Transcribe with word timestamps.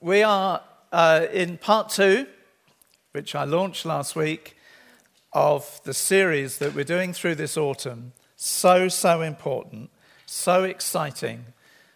We 0.00 0.22
are 0.22 0.60
uh, 0.92 1.26
in 1.32 1.56
part 1.56 1.88
two, 1.88 2.26
which 3.12 3.34
I 3.34 3.44
launched 3.44 3.86
last 3.86 4.14
week, 4.14 4.54
of 5.32 5.80
the 5.84 5.94
series 5.94 6.58
that 6.58 6.74
we're 6.74 6.84
doing 6.84 7.14
through 7.14 7.36
this 7.36 7.56
autumn. 7.56 8.12
So, 8.36 8.88
so 8.88 9.22
important, 9.22 9.88
so 10.26 10.64
exciting, 10.64 11.46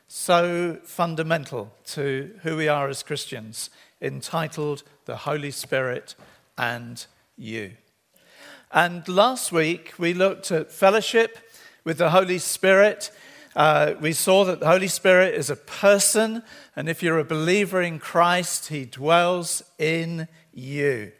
so 0.08 0.78
fundamental 0.82 1.74
to 1.88 2.30
who 2.42 2.56
we 2.56 2.68
are 2.68 2.88
as 2.88 3.02
Christians, 3.02 3.68
entitled 4.00 4.82
The 5.04 5.16
Holy 5.16 5.50
Spirit 5.50 6.14
and 6.56 7.04
You. 7.36 7.72
And 8.72 9.06
last 9.08 9.52
week 9.52 9.92
we 9.98 10.14
looked 10.14 10.50
at 10.50 10.72
fellowship 10.72 11.38
with 11.84 11.98
the 11.98 12.10
Holy 12.10 12.38
Spirit 12.38 13.10
uh, 13.56 13.94
we 14.00 14.12
saw 14.12 14.44
that 14.44 14.60
the 14.60 14.68
Holy 14.68 14.88
Spirit 14.88 15.34
is 15.34 15.50
a 15.50 15.56
person, 15.56 16.42
and 16.76 16.88
if 16.88 17.02
you're 17.02 17.18
a 17.18 17.24
believer 17.24 17.82
in 17.82 17.98
Christ, 17.98 18.68
He 18.68 18.84
dwells 18.84 19.62
in 19.78 20.28
you. 20.52 21.12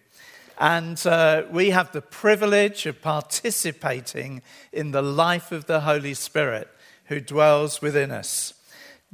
And 0.58 1.04
uh, 1.06 1.44
we 1.50 1.70
have 1.70 1.90
the 1.90 2.02
privilege 2.02 2.86
of 2.86 3.00
participating 3.00 4.42
in 4.72 4.90
the 4.90 5.02
life 5.02 5.52
of 5.52 5.66
the 5.66 5.80
Holy 5.80 6.14
Spirit 6.14 6.68
who 7.06 7.20
dwells 7.20 7.82
within 7.82 8.10
us. 8.10 8.54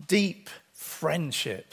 Deep 0.06 0.50
friendship, 0.72 1.72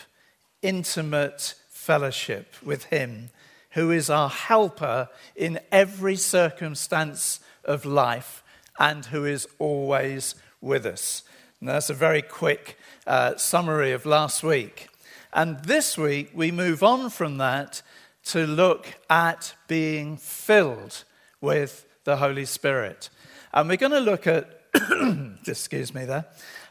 intimate 0.61 1.55
fellowship 1.69 2.55
with 2.63 2.85
Him, 2.85 3.31
who 3.71 3.91
is 3.91 4.09
our 4.09 4.29
helper 4.29 5.09
in 5.35 5.59
every 5.71 6.15
circumstance 6.15 7.41
of 7.65 7.83
life 7.83 8.43
and 8.79 9.05
who 9.07 9.25
is 9.25 9.47
always 9.59 10.35
with 10.61 10.85
us. 10.85 11.23
And 11.63 11.69
that's 11.69 11.89
a 11.89 11.93
very 11.93 12.21
quick 12.21 12.77
uh, 13.07 13.37
summary 13.37 13.93
of 13.93 14.05
last 14.05 14.43
week. 14.43 14.89
And 15.31 15.63
this 15.63 15.97
week, 15.97 16.31
we 16.33 16.51
move 16.51 16.83
on 16.83 17.09
from 17.09 17.37
that 17.37 17.81
to 18.25 18.45
look 18.45 18.95
at 19.09 19.55
being 19.69 20.17
filled 20.17 21.05
with 21.39 21.85
the 22.03 22.17
Holy 22.17 22.43
Spirit. 22.43 23.09
And 23.53 23.69
we're 23.69 23.77
going 23.77 23.93
to 23.93 24.01
look 24.01 24.27
at, 24.27 24.59
excuse 25.47 25.95
me 25.95 26.03
there, 26.03 26.25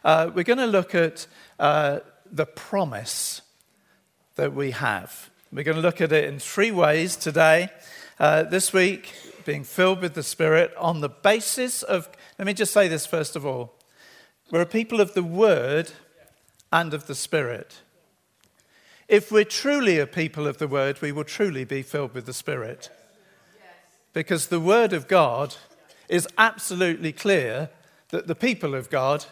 uh, 0.05 0.31
we're 0.34 0.45
going 0.45 0.59
to 0.59 0.67
look 0.67 0.95
at 0.95 1.27
uh, 1.59 2.01
the 2.31 2.45
promise 2.45 3.41
that 4.34 4.53
we 4.53 4.73
have. 4.73 5.31
We're 5.51 5.65
going 5.65 5.79
to 5.79 5.83
look 5.83 6.03
at 6.03 6.12
it 6.12 6.25
in 6.25 6.39
three 6.39 6.71
ways 6.71 7.17
today. 7.17 7.71
Uh, 8.21 8.43
this 8.43 8.75
week, 8.75 9.11
being 9.47 9.65
filled 9.65 10.03
with 10.03 10.12
the 10.12 10.23
Spirit 10.23 10.71
on 10.77 11.01
the 11.01 11.09
basis 11.09 11.83
of, 11.83 12.11
let 12.39 12.45
me 12.45 12.53
just 12.53 12.75
say 12.75 12.89
this 12.89 13.06
first 13.06 13.37
of 13.37 13.47
all 13.47 13.73
we're 14.53 14.61
a 14.61 14.67
people 14.67 15.00
of 15.00 15.14
the 15.14 15.22
Word 15.22 15.91
and 16.70 16.92
of 16.92 17.06
the 17.06 17.14
Spirit. 17.14 17.81
If 19.09 19.33
we're 19.33 19.44
truly 19.44 19.98
a 19.98 20.06
people 20.06 20.47
of 20.47 20.59
the 20.59 20.69
Word, 20.69 21.00
we 21.00 21.11
will 21.11 21.25
truly 21.25 21.64
be 21.64 21.81
filled 21.81 22.12
with 22.12 22.27
the 22.27 22.34
Spirit. 22.34 22.91
Because 24.12 24.48
the 24.48 24.61
Word 24.61 24.92
of 24.92 25.09
God 25.09 25.56
is 26.06 26.28
absolutely 26.36 27.12
clear 27.12 27.70
that 28.11 28.27
the 28.27 28.34
people 28.34 28.75
of 28.75 28.91
God 28.91 29.25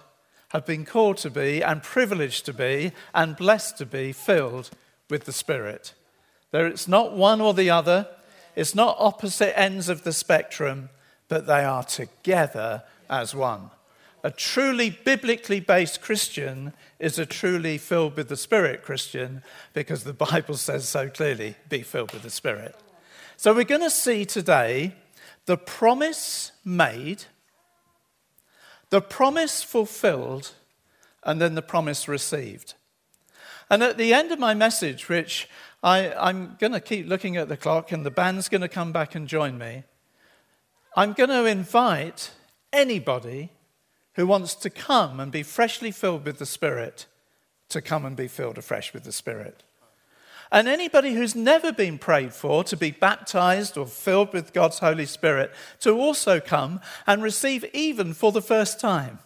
have 0.49 0.65
been 0.65 0.87
called 0.87 1.19
to 1.19 1.29
be 1.29 1.63
and 1.63 1.83
privileged 1.83 2.47
to 2.47 2.55
be 2.55 2.93
and 3.15 3.37
blessed 3.37 3.77
to 3.77 3.85
be 3.85 4.13
filled 4.13 4.71
with 5.11 5.25
the 5.25 5.35
Spirit. 5.35 5.93
There, 6.51 6.67
it's 6.67 6.89
not 6.89 7.15
one 7.15 7.43
or 7.43 7.53
the 7.53 7.69
other, 7.69 8.09
it's 8.57 8.75
not 8.75 8.97
opposite 8.99 9.57
ends 9.59 9.91
of 9.91 10.03
the 10.03 10.15
spectrum, 10.15 10.89
but 11.29 11.47
they 11.47 11.63
are 11.63 11.85
together 11.85 12.85
as 13.11 13.35
one. 13.35 13.71
A 14.23 14.31
truly 14.31 14.91
biblically 14.91 15.61
based 15.61 16.03
Christian 16.03 16.75
is 16.99 17.19
a 17.19 17.25
truly 17.25 17.79
filled 17.79 18.17
with 18.17 18.29
the 18.29 18.37
Spirit 18.37 18.83
Christian 18.83 19.43
because 19.73 20.05
the 20.05 20.13
Bible 20.13 20.57
says 20.57 20.89
so 20.89 21.09
clearly 21.09 21.57
be 21.69 21.83
filled 21.83 22.13
with 22.13 22.23
the 22.23 22.31
Spirit. 22.31 22.77
So 23.37 23.55
we're 23.55 23.65
going 23.65 23.81
to 23.81 23.91
see 23.91 24.27
today 24.27 24.95
the 25.47 25.57
promise 25.57 26.53
made, 26.65 27.25
the 28.91 29.01
promise 29.01 29.63
fulfilled, 29.63 30.53
and 31.23 31.41
then 31.41 31.55
the 31.55 31.63
promise 31.63 32.07
received. 32.07 32.75
And 33.71 33.83
at 33.83 33.97
the 33.97 34.13
end 34.13 34.33
of 34.33 34.39
my 34.39 34.53
message, 34.53 35.09
which 35.09 35.49
I, 35.83 36.13
am 36.29 36.57
going 36.59 36.73
to 36.73 36.81
keep 36.81 37.09
looking 37.09 37.39
at 37.39 37.49
the 37.49 37.57
clock 37.57 37.93
and 37.93 38.05
the 38.05 38.11
band's 38.11 38.51
going 38.51 38.61
to 38.61 38.69
come 38.69 38.93
back 38.93 39.15
and 39.15 39.27
join 39.27 39.57
me, 39.57 39.85
I'm 40.95 41.15
going 41.15 41.31
to 41.31 41.47
invite 41.47 42.33
anybody 42.73 43.51
who 44.21 44.27
wants 44.27 44.55
to 44.55 44.69
come 44.69 45.19
and 45.19 45.33
be 45.33 45.43
freshly 45.43 45.91
filled 45.91 46.27
with 46.27 46.39
the 46.39 46.45
Spirit 46.45 47.07
to 47.71 47.81
come 47.81 48.05
and 48.05 48.15
be 48.15 48.29
filled 48.29 48.59
afresh 48.59 48.93
with 48.93 49.05
the 49.05 49.13
Spirit. 49.13 49.63
And 50.53 50.69
anybody 50.69 51.15
who's 51.15 51.35
never 51.35 51.73
been 51.73 51.97
prayed 51.97 52.35
for 52.35 52.63
to 52.65 52.77
be 52.77 52.91
baptized 52.91 53.79
or 53.79 53.87
filled 53.87 54.35
with 54.35 54.53
God's 54.53 54.81
Holy 54.81 55.07
Spirit 55.07 55.53
to 55.81 55.93
also 55.93 56.39
come 56.39 56.83
and 57.07 57.23
receive 57.23 57.65
even 57.73 58.13
for 58.13 58.31
the 58.31 58.43
first 58.43 58.79
time. 58.79 59.21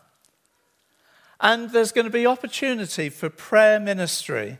And 1.40 1.70
there's 1.70 1.90
going 1.90 2.06
to 2.06 2.10
be 2.10 2.24
opportunity 2.24 3.08
for 3.08 3.28
prayer 3.28 3.80
ministry 3.80 4.58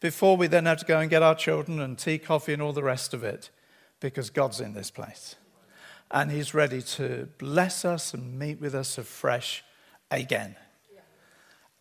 before 0.00 0.36
we 0.36 0.48
then 0.48 0.66
have 0.66 0.78
to 0.78 0.84
go 0.84 0.98
and 0.98 1.08
get 1.08 1.22
our 1.22 1.36
children 1.36 1.78
and 1.78 1.96
tea, 1.96 2.18
coffee, 2.18 2.54
and 2.54 2.60
all 2.60 2.72
the 2.72 2.82
rest 2.82 3.14
of 3.14 3.22
it, 3.22 3.50
because 4.00 4.30
God's 4.30 4.60
in 4.60 4.74
this 4.74 4.90
place. 4.90 5.36
And 6.10 6.32
He's 6.32 6.54
ready 6.54 6.82
to 6.82 7.28
bless 7.38 7.84
us 7.84 8.12
and 8.12 8.36
meet 8.36 8.60
with 8.60 8.74
us 8.74 8.98
afresh 8.98 9.62
again. 10.10 10.56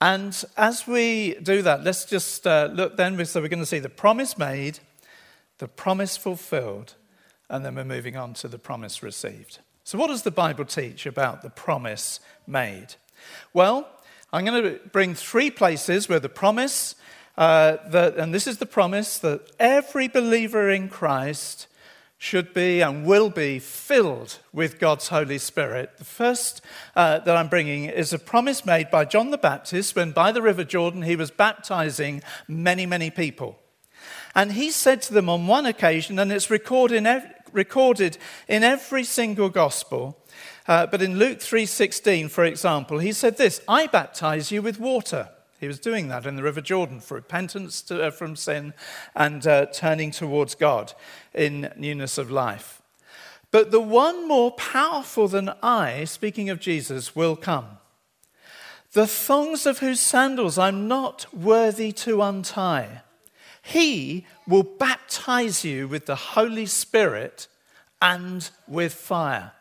And 0.01 0.43
as 0.57 0.85
we 0.85 1.35
do 1.41 1.61
that, 1.61 1.83
let's 1.83 2.05
just 2.05 2.45
uh, 2.45 2.69
look 2.71 2.97
then. 2.97 3.23
So 3.25 3.41
we're 3.41 3.47
going 3.47 3.59
to 3.59 3.65
see 3.65 3.79
the 3.79 3.89
promise 3.89 4.37
made, 4.37 4.79
the 5.57 5.67
promise 5.67 6.17
fulfilled, 6.17 6.95
and 7.49 7.65
then 7.65 7.75
we're 7.75 7.85
moving 7.85 8.17
on 8.17 8.33
to 8.35 8.47
the 8.47 8.59
promise 8.59 9.01
received. 9.01 9.59
So, 9.83 9.97
what 9.97 10.07
does 10.07 10.23
the 10.23 10.31
Bible 10.31 10.65
teach 10.65 11.05
about 11.05 11.43
the 11.43 11.49
promise 11.49 12.19
made? 12.47 12.95
Well, 13.53 13.87
I'm 14.33 14.43
going 14.43 14.63
to 14.63 14.79
bring 14.91 15.15
three 15.15 15.49
places 15.49 16.09
where 16.09 16.19
the 16.19 16.27
promise, 16.27 16.95
uh, 17.37 17.77
that, 17.89 18.17
and 18.17 18.33
this 18.33 18.47
is 18.47 18.57
the 18.57 18.65
promise 18.65 19.17
that 19.19 19.51
every 19.59 20.07
believer 20.07 20.69
in 20.69 20.89
Christ 20.89 21.67
should 22.17 22.53
be 22.53 22.81
and 22.81 23.05
will 23.05 23.29
be 23.29 23.59
filled 23.59 24.39
with 24.53 24.79
God's 24.79 25.09
Holy 25.09 25.37
Spirit. 25.37 25.97
The 25.97 26.05
first 26.05 26.61
uh, 26.95 27.19
that 27.19 27.35
I'm 27.35 27.49
bringing 27.49 27.85
is 27.85 28.13
a 28.13 28.19
promise 28.19 28.65
made 28.65 28.89
by 28.89 29.05
John 29.05 29.31
the 29.31 29.37
Baptist 29.37 29.95
when 29.95 30.11
by 30.11 30.31
the 30.31 30.41
River 30.41 30.63
Jordan 30.63 31.01
he 31.01 31.15
was 31.15 31.31
baptizing 31.31 32.23
many, 32.47 32.85
many 32.85 33.09
people. 33.09 33.59
And 34.33 34.53
he 34.53 34.71
said 34.71 35.01
to 35.03 35.13
them 35.13 35.29
on 35.29 35.47
one 35.47 35.65
occasion, 35.65 36.19
and 36.19 36.31
it's 36.31 36.49
recorded 36.49 36.97
in, 36.97 37.05
ev- 37.05 37.33
recorded 37.51 38.17
in 38.47 38.63
every 38.63 39.03
single 39.03 39.49
gospel, 39.49 40.17
uh, 40.67 40.85
but 40.87 41.01
in 41.01 41.17
Luke 41.17 41.39
3:16, 41.39 42.29
for 42.29 42.43
example, 42.43 42.99
he 42.99 43.13
said 43.13 43.37
this: 43.37 43.61
"I 43.67 43.87
baptize 43.87 44.51
you 44.51 44.61
with 44.61 44.79
water." 44.79 45.29
He 45.65 45.67
was 45.67 45.79
doing 45.79 46.09
that 46.09 46.27
in 46.27 46.35
the 46.35 46.43
River 46.43 46.61
Jordan 46.61 46.99
for 46.99 47.15
repentance 47.15 47.81
to, 47.81 48.03
uh, 48.03 48.11
from 48.11 48.35
sin 48.35 48.75
and 49.15 49.47
uh, 49.47 49.65
turning 49.73 50.11
towards 50.11 50.53
God 50.53 50.93
in 51.33 51.73
newness 51.75 52.19
of 52.19 52.29
life. 52.29 52.83
But 53.49 53.71
the 53.71 53.79
one 53.79 54.27
more 54.27 54.51
powerful 54.51 55.27
than 55.27 55.49
I, 55.63 56.03
speaking 56.03 56.51
of 56.51 56.59
Jesus, 56.59 57.15
will 57.15 57.35
come. 57.35 57.79
The 58.91 59.07
thongs 59.07 59.65
of 59.65 59.79
whose 59.79 59.99
sandals 59.99 60.59
I'm 60.59 60.87
not 60.87 61.25
worthy 61.33 61.91
to 61.93 62.21
untie. 62.21 63.01
He 63.63 64.27
will 64.47 64.61
baptize 64.61 65.65
you 65.65 65.87
with 65.87 66.05
the 66.05 66.15
Holy 66.15 66.67
Spirit 66.67 67.47
and 67.99 68.47
with 68.67 68.93
fire. 68.93 69.53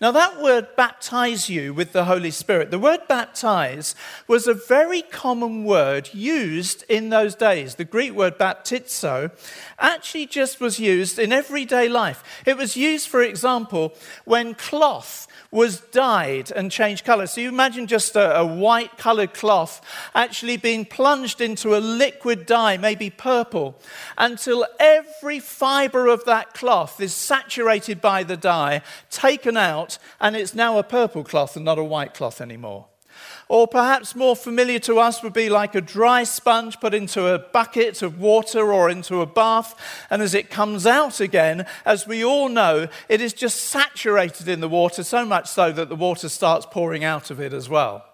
Now, 0.00 0.10
that 0.12 0.42
word 0.42 0.68
baptize 0.76 1.48
you 1.48 1.72
with 1.72 1.92
the 1.92 2.04
Holy 2.04 2.30
Spirit, 2.30 2.70
the 2.70 2.78
word 2.78 3.00
baptize 3.08 3.94
was 4.28 4.46
a 4.46 4.54
very 4.54 5.02
common 5.02 5.64
word 5.64 6.10
used 6.12 6.84
in 6.88 7.08
those 7.08 7.34
days. 7.34 7.76
The 7.76 7.84
Greek 7.84 8.12
word 8.12 8.38
baptizo 8.38 9.30
actually 9.78 10.26
just 10.26 10.60
was 10.60 10.78
used 10.78 11.18
in 11.18 11.32
everyday 11.32 11.88
life. 11.88 12.22
It 12.44 12.56
was 12.56 12.76
used, 12.76 13.08
for 13.08 13.22
example, 13.22 13.94
when 14.24 14.54
cloth 14.54 15.26
was 15.50 15.80
dyed 15.80 16.50
and 16.50 16.70
changed 16.70 17.04
color. 17.04 17.26
So 17.26 17.40
you 17.40 17.48
imagine 17.48 17.86
just 17.86 18.16
a, 18.16 18.38
a 18.38 18.46
white 18.46 18.98
colored 18.98 19.32
cloth 19.32 19.80
actually 20.14 20.56
being 20.56 20.84
plunged 20.84 21.40
into 21.40 21.76
a 21.76 21.78
liquid 21.78 22.46
dye, 22.46 22.76
maybe 22.76 23.10
purple, 23.10 23.80
until 24.18 24.66
every 24.78 25.40
fiber 25.40 26.08
of 26.08 26.24
that 26.24 26.52
cloth 26.52 27.00
is 27.00 27.14
saturated 27.14 28.00
by 28.00 28.22
the 28.22 28.36
dye, 28.36 28.82
taken 29.10 29.55
out, 29.56 29.98
and 30.20 30.36
it's 30.36 30.54
now 30.54 30.78
a 30.78 30.82
purple 30.82 31.24
cloth 31.24 31.56
and 31.56 31.64
not 31.64 31.78
a 31.78 31.84
white 31.84 32.14
cloth 32.14 32.40
anymore. 32.40 32.86
Or 33.48 33.68
perhaps 33.68 34.16
more 34.16 34.34
familiar 34.34 34.78
to 34.80 34.98
us 34.98 35.22
would 35.22 35.32
be 35.32 35.48
like 35.48 35.74
a 35.74 35.80
dry 35.80 36.24
sponge 36.24 36.80
put 36.80 36.94
into 36.94 37.32
a 37.32 37.38
bucket 37.38 38.02
of 38.02 38.20
water 38.20 38.72
or 38.72 38.90
into 38.90 39.20
a 39.20 39.26
bath. 39.26 39.74
And 40.10 40.20
as 40.20 40.34
it 40.34 40.50
comes 40.50 40.86
out 40.86 41.20
again, 41.20 41.66
as 41.84 42.06
we 42.06 42.24
all 42.24 42.48
know, 42.48 42.88
it 43.08 43.20
is 43.20 43.32
just 43.32 43.64
saturated 43.64 44.48
in 44.48 44.60
the 44.60 44.68
water, 44.68 45.04
so 45.04 45.24
much 45.24 45.48
so 45.48 45.70
that 45.72 45.88
the 45.88 45.96
water 45.96 46.28
starts 46.28 46.66
pouring 46.70 47.04
out 47.04 47.30
of 47.30 47.40
it 47.40 47.52
as 47.52 47.68
well. 47.68 48.04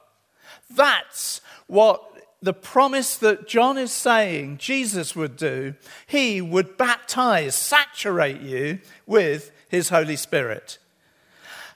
That's 0.71 1.41
what 1.67 2.03
the 2.43 2.53
promise 2.53 3.17
that 3.17 3.47
John 3.47 3.79
is 3.79 3.93
saying 3.93 4.59
Jesus 4.59 5.15
would 5.15 5.37
do, 5.37 5.75
he 6.07 6.41
would 6.41 6.77
baptize, 6.77 7.55
saturate 7.55 8.41
you 8.41 8.81
with 9.07 9.53
his 9.69 9.91
Holy 9.91 10.17
Spirit. 10.17 10.79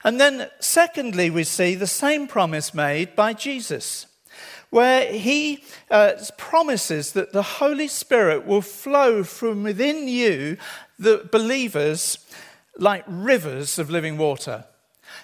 And 0.03 0.19
then, 0.19 0.49
secondly, 0.59 1.29
we 1.29 1.43
see 1.43 1.75
the 1.75 1.87
same 1.87 2.27
promise 2.27 2.73
made 2.73 3.15
by 3.15 3.33
Jesus, 3.33 4.05
where 4.69 5.11
he 5.11 5.63
uh, 5.89 6.13
promises 6.37 7.13
that 7.13 7.33
the 7.33 7.43
Holy 7.43 7.87
Spirit 7.87 8.45
will 8.45 8.61
flow 8.61 9.23
from 9.23 9.63
within 9.63 10.07
you, 10.07 10.57
the 10.99 11.27
believers, 11.31 12.19
like 12.77 13.03
rivers 13.07 13.79
of 13.79 13.89
living 13.89 14.17
water. 14.17 14.65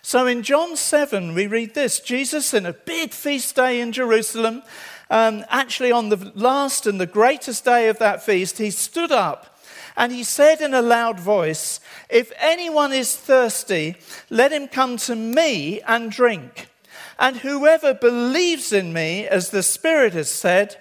So 0.01 0.27
in 0.27 0.43
John 0.43 0.75
7, 0.75 1.33
we 1.33 1.47
read 1.47 1.75
this 1.75 1.99
Jesus, 1.99 2.53
in 2.53 2.65
a 2.65 2.73
big 2.73 3.11
feast 3.11 3.55
day 3.55 3.79
in 3.79 3.91
Jerusalem, 3.91 4.63
um, 5.09 5.45
actually 5.49 5.91
on 5.91 6.09
the 6.09 6.31
last 6.35 6.87
and 6.87 6.99
the 6.99 7.05
greatest 7.05 7.63
day 7.63 7.89
of 7.89 7.99
that 7.99 8.23
feast, 8.23 8.57
he 8.57 8.71
stood 8.71 9.11
up 9.11 9.59
and 9.95 10.11
he 10.11 10.23
said 10.23 10.61
in 10.61 10.73
a 10.73 10.81
loud 10.81 11.19
voice, 11.19 11.79
If 12.13 12.31
anyone 12.37 12.93
is 12.93 13.17
thirsty, 13.17 13.95
let 14.29 14.53
him 14.53 14.67
come 14.67 14.97
to 14.97 15.15
me 15.15 15.81
and 15.81 16.11
drink. 16.11 16.69
And 17.17 17.37
whoever 17.37 17.95
believes 17.95 18.71
in 18.71 18.93
me, 18.93 19.25
as 19.27 19.49
the 19.49 19.63
Spirit 19.63 20.13
has 20.13 20.29
said, 20.29 20.77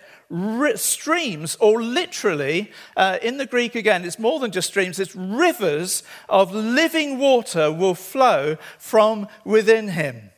streams, 0.74 1.56
or 1.56 1.82
literally, 1.82 2.70
uh, 2.98 3.18
in 3.22 3.38
the 3.38 3.46
Greek 3.46 3.74
again, 3.74 4.04
it's 4.04 4.18
more 4.18 4.40
than 4.40 4.50
just 4.50 4.68
streams, 4.68 5.00
it's 5.00 5.16
rivers 5.16 6.02
of 6.28 6.54
living 6.54 7.18
water 7.18 7.72
will 7.72 7.94
flow 7.94 8.58
from 8.78 9.26
within 9.42 9.88
him. 9.88 10.32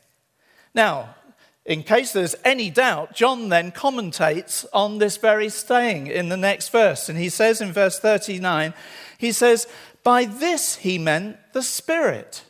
Now, 0.76 1.16
in 1.64 1.82
case 1.82 2.12
there's 2.12 2.36
any 2.44 2.70
doubt, 2.70 3.16
John 3.16 3.48
then 3.48 3.72
commentates 3.72 4.64
on 4.72 4.98
this 4.98 5.16
very 5.16 5.48
saying 5.48 6.06
in 6.06 6.28
the 6.28 6.36
next 6.36 6.68
verse. 6.68 7.08
And 7.08 7.18
he 7.18 7.30
says 7.30 7.60
in 7.60 7.72
verse 7.72 7.98
39, 7.98 8.74
he 9.18 9.32
says, 9.32 9.66
By 10.04 10.26
this 10.26 10.76
he 10.76 10.98
meant 10.98 11.38
the 11.52 11.62
Spirit, 11.62 12.44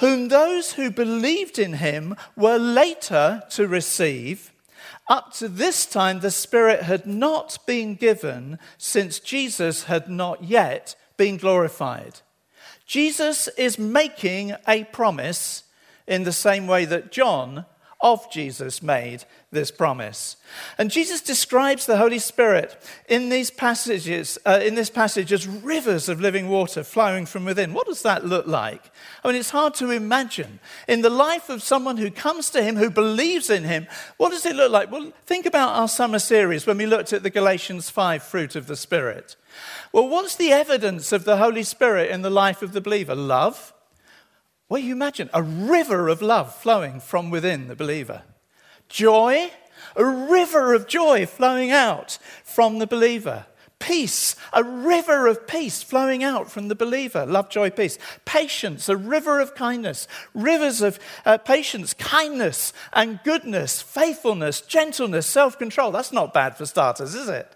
whom 0.00 0.28
those 0.28 0.72
who 0.72 0.90
believed 0.90 1.58
in 1.58 1.74
him 1.74 2.16
were 2.36 2.58
later 2.58 3.44
to 3.50 3.66
receive. 3.68 4.52
Up 5.08 5.32
to 5.34 5.48
this 5.48 5.86
time, 5.86 6.20
the 6.20 6.30
Spirit 6.30 6.82
had 6.82 7.06
not 7.06 7.58
been 7.66 7.94
given 7.94 8.58
since 8.76 9.20
Jesus 9.20 9.84
had 9.84 10.08
not 10.10 10.44
yet 10.44 10.96
been 11.16 11.36
glorified. 11.36 12.20
Jesus 12.86 13.48
is 13.56 13.78
making 13.78 14.54
a 14.66 14.84
promise 14.84 15.64
in 16.06 16.24
the 16.24 16.32
same 16.32 16.66
way 16.66 16.84
that 16.84 17.12
John 17.12 17.66
of 18.04 18.30
Jesus 18.30 18.82
made 18.82 19.24
this 19.50 19.70
promise. 19.70 20.36
And 20.76 20.90
Jesus 20.90 21.22
describes 21.22 21.86
the 21.86 21.96
Holy 21.96 22.18
Spirit 22.18 22.76
in 23.08 23.30
these 23.30 23.50
passages, 23.50 24.38
uh, 24.44 24.60
in 24.62 24.74
this 24.74 24.90
passage 24.90 25.32
as 25.32 25.48
rivers 25.48 26.10
of 26.10 26.20
living 26.20 26.50
water 26.50 26.84
flowing 26.84 27.24
from 27.24 27.46
within. 27.46 27.72
What 27.72 27.86
does 27.86 28.02
that 28.02 28.26
look 28.26 28.46
like? 28.46 28.82
I 29.24 29.28
mean, 29.28 29.36
it's 29.36 29.50
hard 29.50 29.72
to 29.76 29.90
imagine. 29.90 30.60
In 30.86 31.00
the 31.00 31.08
life 31.08 31.48
of 31.48 31.62
someone 31.62 31.96
who 31.96 32.10
comes 32.10 32.50
to 32.50 32.62
him, 32.62 32.76
who 32.76 32.90
believes 32.90 33.48
in 33.48 33.64
him, 33.64 33.86
what 34.18 34.32
does 34.32 34.44
it 34.44 34.54
look 34.54 34.70
like? 34.70 34.92
Well, 34.92 35.10
think 35.24 35.46
about 35.46 35.70
our 35.70 35.88
summer 35.88 36.18
series 36.18 36.66
when 36.66 36.76
we 36.76 36.84
looked 36.84 37.14
at 37.14 37.22
the 37.22 37.30
Galatians 37.30 37.88
5 37.88 38.22
fruit 38.22 38.54
of 38.54 38.66
the 38.66 38.76
Spirit. 38.76 39.34
Well, 39.92 40.08
what's 40.08 40.36
the 40.36 40.52
evidence 40.52 41.10
of 41.10 41.24
the 41.24 41.38
Holy 41.38 41.62
Spirit 41.62 42.10
in 42.10 42.20
the 42.20 42.28
life 42.28 42.60
of 42.60 42.72
the 42.72 42.82
believer? 42.82 43.14
Love, 43.14 43.72
well, 44.74 44.82
you 44.82 44.92
imagine 44.92 45.30
a 45.32 45.40
river 45.40 46.08
of 46.08 46.20
love 46.20 46.52
flowing 46.52 46.98
from 46.98 47.30
within 47.30 47.68
the 47.68 47.76
believer. 47.76 48.22
Joy, 48.88 49.52
a 49.94 50.04
river 50.04 50.74
of 50.74 50.88
joy 50.88 51.26
flowing 51.26 51.70
out 51.70 52.18
from 52.42 52.80
the 52.80 52.86
believer. 52.88 53.46
Peace, 53.78 54.34
a 54.52 54.64
river 54.64 55.28
of 55.28 55.46
peace 55.46 55.84
flowing 55.84 56.24
out 56.24 56.50
from 56.50 56.66
the 56.66 56.74
believer. 56.74 57.24
Love, 57.24 57.50
joy, 57.50 57.70
peace. 57.70 58.00
Patience, 58.24 58.88
a 58.88 58.96
river 58.96 59.38
of 59.38 59.54
kindness. 59.54 60.08
Rivers 60.34 60.82
of 60.82 60.98
uh, 61.24 61.38
patience, 61.38 61.94
kindness, 61.94 62.72
and 62.92 63.20
goodness, 63.22 63.80
faithfulness, 63.80 64.60
gentleness, 64.60 65.28
self 65.28 65.56
control. 65.56 65.92
That's 65.92 66.10
not 66.10 66.34
bad 66.34 66.56
for 66.56 66.66
starters, 66.66 67.14
is 67.14 67.28
it? 67.28 67.48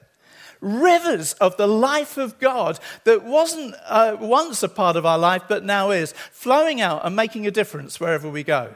Rivers 0.60 1.34
of 1.34 1.56
the 1.56 1.66
life 1.66 2.16
of 2.16 2.38
God 2.38 2.78
that 3.04 3.24
wasn't 3.24 3.74
uh, 3.86 4.16
once 4.20 4.62
a 4.62 4.68
part 4.68 4.96
of 4.96 5.06
our 5.06 5.18
life 5.18 5.42
but 5.48 5.64
now 5.64 5.90
is, 5.90 6.12
flowing 6.32 6.80
out 6.80 7.04
and 7.04 7.14
making 7.14 7.46
a 7.46 7.50
difference 7.50 8.00
wherever 8.00 8.28
we 8.28 8.42
go 8.42 8.74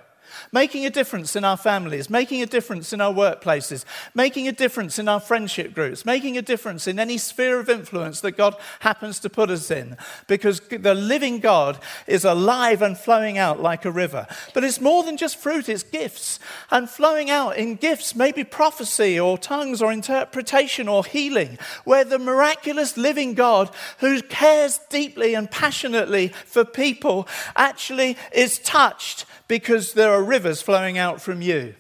making 0.51 0.87
a 0.87 0.91
difference 0.91 1.37
in 1.37 1.45
our 1.45 1.57
families, 1.57 2.11
making 2.11 2.43
a 2.43 2.47
difference 2.47 2.93
in 2.93 3.01
our 3.01 3.13
workplaces, 3.13 3.85
making 4.15 4.49
a 4.49 4.53
difference 4.53 4.99
in 4.99 5.09
our 5.09 5.21
friendship 5.21 5.75
groups, 5.75 6.05
making 6.05 6.37
a 6.37 6.43
difference 6.43 6.87
in 6.87 6.99
any 6.99 7.19
sphere 7.19 7.61
of 7.61 7.69
influence 7.69 8.21
that 8.21 8.33
God 8.33 8.57
happens 8.81 9.19
to 9.21 9.31
put 9.31 9.51
us 9.51 9.71
in. 9.71 9.97
Because 10.27 10.61
the 10.61 10.95
living 10.95 11.41
God 11.41 11.79
is 12.07 12.25
alive 12.25 12.83
and 12.83 12.97
flowing 12.97 13.39
out 13.39 13.61
like 13.61 13.85
a 13.85 13.91
river. 13.91 14.27
But 14.55 14.65
it's 14.65 14.81
more 14.81 15.05
than 15.05 15.17
just 15.17 15.37
fruit, 15.37 15.69
it's 15.69 15.83
gifts. 15.83 16.39
And 16.71 16.89
flowing 16.89 17.31
out 17.31 17.57
in 17.57 17.77
gifts, 17.77 18.15
maybe 18.17 18.45
prophecy 18.45 19.19
or 19.19 19.39
tongues 19.39 19.83
or 19.83 19.93
interpretation 19.93 20.89
or 20.89 21.05
healing, 21.05 21.59
where 21.85 22.05
the 22.05 22.19
miraculous 22.19 22.97
living 22.97 23.35
God 23.35 23.71
who 23.99 24.23
cares 24.23 24.79
deeply 24.89 25.35
and 25.35 25.51
passionately 25.51 26.29
for 26.47 26.65
people 26.65 27.29
actually 27.57 28.17
is 28.33 28.59
touched 28.59 29.27
because 29.49 29.93
there 29.93 30.13
are 30.13 30.23
rivers 30.23 30.63
flowing 30.63 30.99
out 30.99 31.21
from 31.21 31.43
you, 31.43 31.75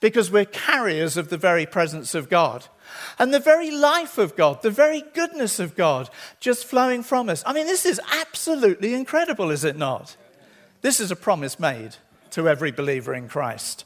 because 0.00 0.30
we're 0.30 0.44
carriers 0.44 1.16
of 1.16 1.28
the 1.28 1.36
very 1.36 1.66
presence 1.66 2.14
of 2.14 2.28
God. 2.28 2.66
And 3.18 3.32
the 3.32 3.38
very 3.38 3.70
life 3.70 4.18
of 4.18 4.34
God, 4.34 4.62
the 4.62 4.70
very 4.70 5.04
goodness 5.14 5.60
of 5.60 5.76
God, 5.76 6.10
just 6.40 6.64
flowing 6.64 7.02
from 7.02 7.28
us. 7.28 7.42
I 7.46 7.52
mean, 7.52 7.66
this 7.66 7.86
is 7.86 8.00
absolutely 8.20 8.94
incredible, 8.94 9.50
is 9.50 9.64
it 9.64 9.76
not? 9.76 10.16
This 10.82 10.98
is 10.98 11.10
a 11.10 11.16
promise 11.16 11.60
made 11.60 11.96
to 12.30 12.48
every 12.48 12.72
believer 12.72 13.14
in 13.14 13.28
Christ. 13.28 13.84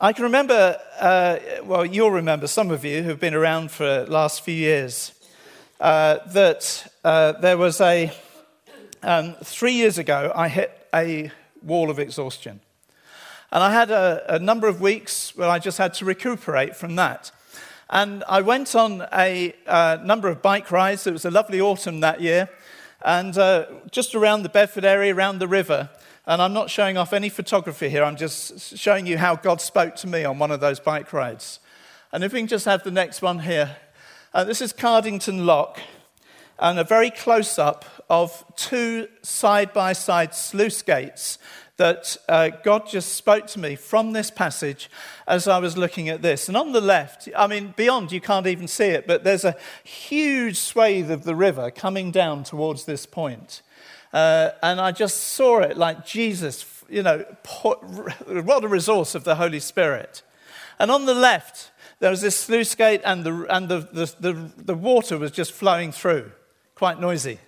I 0.00 0.14
can 0.14 0.24
remember, 0.24 0.78
uh, 0.98 1.36
well, 1.62 1.84
you'll 1.84 2.10
remember, 2.10 2.46
some 2.46 2.70
of 2.70 2.84
you 2.84 3.02
who've 3.02 3.20
been 3.20 3.34
around 3.34 3.70
for 3.70 4.04
the 4.04 4.10
last 4.10 4.42
few 4.42 4.54
years, 4.54 5.12
uh, 5.78 6.18
that 6.28 6.90
uh, 7.04 7.32
there 7.32 7.58
was 7.58 7.80
a, 7.80 8.10
um, 9.02 9.34
three 9.44 9.74
years 9.74 9.98
ago, 9.98 10.32
I 10.34 10.48
hit 10.48 10.88
a 10.94 11.30
wall 11.62 11.90
of 11.90 11.98
exhaustion. 11.98 12.60
And 13.52 13.64
I 13.64 13.72
had 13.72 13.90
a, 13.90 14.36
a, 14.36 14.38
number 14.38 14.68
of 14.68 14.80
weeks 14.80 15.36
where 15.36 15.48
I 15.48 15.58
just 15.58 15.78
had 15.78 15.92
to 15.94 16.04
recuperate 16.04 16.76
from 16.76 16.94
that. 16.96 17.32
And 17.88 18.22
I 18.28 18.42
went 18.42 18.76
on 18.76 19.06
a, 19.12 19.54
a 19.66 20.00
number 20.04 20.28
of 20.28 20.40
bike 20.40 20.70
rides. 20.70 21.06
It 21.06 21.12
was 21.12 21.24
a 21.24 21.30
lovely 21.30 21.60
autumn 21.60 21.98
that 22.00 22.20
year. 22.20 22.48
And 23.04 23.36
uh, 23.36 23.66
just 23.90 24.14
around 24.14 24.42
the 24.42 24.48
Bedford 24.48 24.84
area, 24.84 25.12
around 25.12 25.40
the 25.40 25.48
river. 25.48 25.90
And 26.26 26.40
I'm 26.40 26.52
not 26.52 26.70
showing 26.70 26.96
off 26.96 27.12
any 27.12 27.28
photography 27.28 27.88
here, 27.88 28.04
I'm 28.04 28.16
just 28.16 28.78
showing 28.78 29.06
you 29.06 29.18
how 29.18 29.34
God 29.34 29.60
spoke 29.60 29.96
to 29.96 30.06
me 30.06 30.24
on 30.24 30.38
one 30.38 30.52
of 30.52 30.60
those 30.60 30.78
bike 30.78 31.12
rides. 31.12 31.58
And 32.12 32.22
if 32.22 32.32
we 32.32 32.40
can 32.40 32.46
just 32.46 32.66
have 32.66 32.84
the 32.84 32.90
next 32.90 33.22
one 33.22 33.40
here. 33.40 33.76
Uh, 34.32 34.44
this 34.44 34.60
is 34.60 34.72
Cardington 34.72 35.44
Lock, 35.44 35.80
and 36.60 36.78
a 36.78 36.84
very 36.84 37.10
close 37.10 37.58
up 37.58 37.84
of 38.08 38.44
two 38.54 39.08
side 39.22 39.72
by 39.72 39.92
side 39.92 40.34
sluice 40.34 40.82
gates 40.82 41.38
that 41.78 42.14
uh, 42.28 42.50
God 42.62 42.86
just 42.86 43.14
spoke 43.14 43.46
to 43.48 43.58
me 43.58 43.74
from 43.74 44.12
this 44.12 44.30
passage 44.30 44.90
as 45.26 45.48
I 45.48 45.58
was 45.58 45.78
looking 45.78 46.10
at 46.10 46.20
this. 46.20 46.46
And 46.46 46.54
on 46.54 46.72
the 46.72 46.80
left, 46.82 47.26
I 47.34 47.46
mean, 47.46 47.72
beyond, 47.74 48.12
you 48.12 48.20
can't 48.20 48.46
even 48.46 48.68
see 48.68 48.88
it, 48.88 49.06
but 49.06 49.24
there's 49.24 49.46
a 49.46 49.56
huge 49.82 50.58
swathe 50.58 51.10
of 51.10 51.24
the 51.24 51.34
river 51.34 51.70
coming 51.70 52.10
down 52.10 52.44
towards 52.44 52.84
this 52.84 53.06
point. 53.06 53.62
Uh, 54.12 54.50
and 54.62 54.78
I 54.78 54.92
just 54.92 55.16
saw 55.18 55.60
it 55.60 55.78
like 55.78 56.04
Jesus, 56.04 56.84
you 56.90 57.02
know, 57.02 57.24
what 57.62 58.64
a 58.64 58.68
resource 58.68 59.14
of 59.14 59.24
the 59.24 59.36
Holy 59.36 59.60
Spirit. 59.60 60.22
And 60.78 60.90
on 60.90 61.06
the 61.06 61.14
left, 61.14 61.70
there 62.00 62.10
was 62.10 62.20
this 62.20 62.36
sluice 62.36 62.74
gate, 62.74 63.00
and 63.04 63.24
the, 63.24 63.46
and 63.48 63.70
the, 63.70 63.80
the, 63.80 64.14
the, 64.20 64.50
the 64.56 64.74
water 64.74 65.16
was 65.16 65.30
just 65.30 65.52
flowing 65.52 65.92
through, 65.92 66.32
quite 66.80 66.98
noisy. 66.98 67.38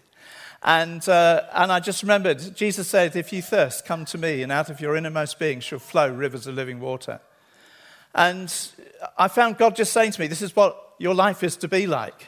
And, 0.63 1.09
uh, 1.09 1.45
and 1.55 1.73
I 1.73 1.81
just 1.81 2.03
remembered, 2.03 2.55
Jesus 2.55 2.87
said, 2.87 3.17
If 3.17 3.33
you 3.33 3.41
thirst, 3.41 3.87
come 3.87 4.05
to 4.05 4.19
me, 4.19 4.43
and 4.43 4.53
out 4.53 4.69
of 4.69 4.79
your 4.79 4.95
innermost 4.95 5.39
being 5.39 5.61
shall 5.61 5.79
flow 5.79 6.11
rivers 6.11 6.47
of 6.47 6.55
living 6.55 6.81
water. 6.81 7.19
And 8.15 8.55
I 9.17 9.29
found 9.29 9.57
God 9.57 9.75
just 9.75 9.95
saying 9.95 10.13
to 10.13 10.21
me, 10.21 10.27
This 10.27 10.43
is 10.43 10.55
what 10.55 10.77
your 10.99 11.15
life 11.15 11.43
is 11.43 11.57
to 11.57 11.67
be 11.67 11.87
like. 11.87 12.27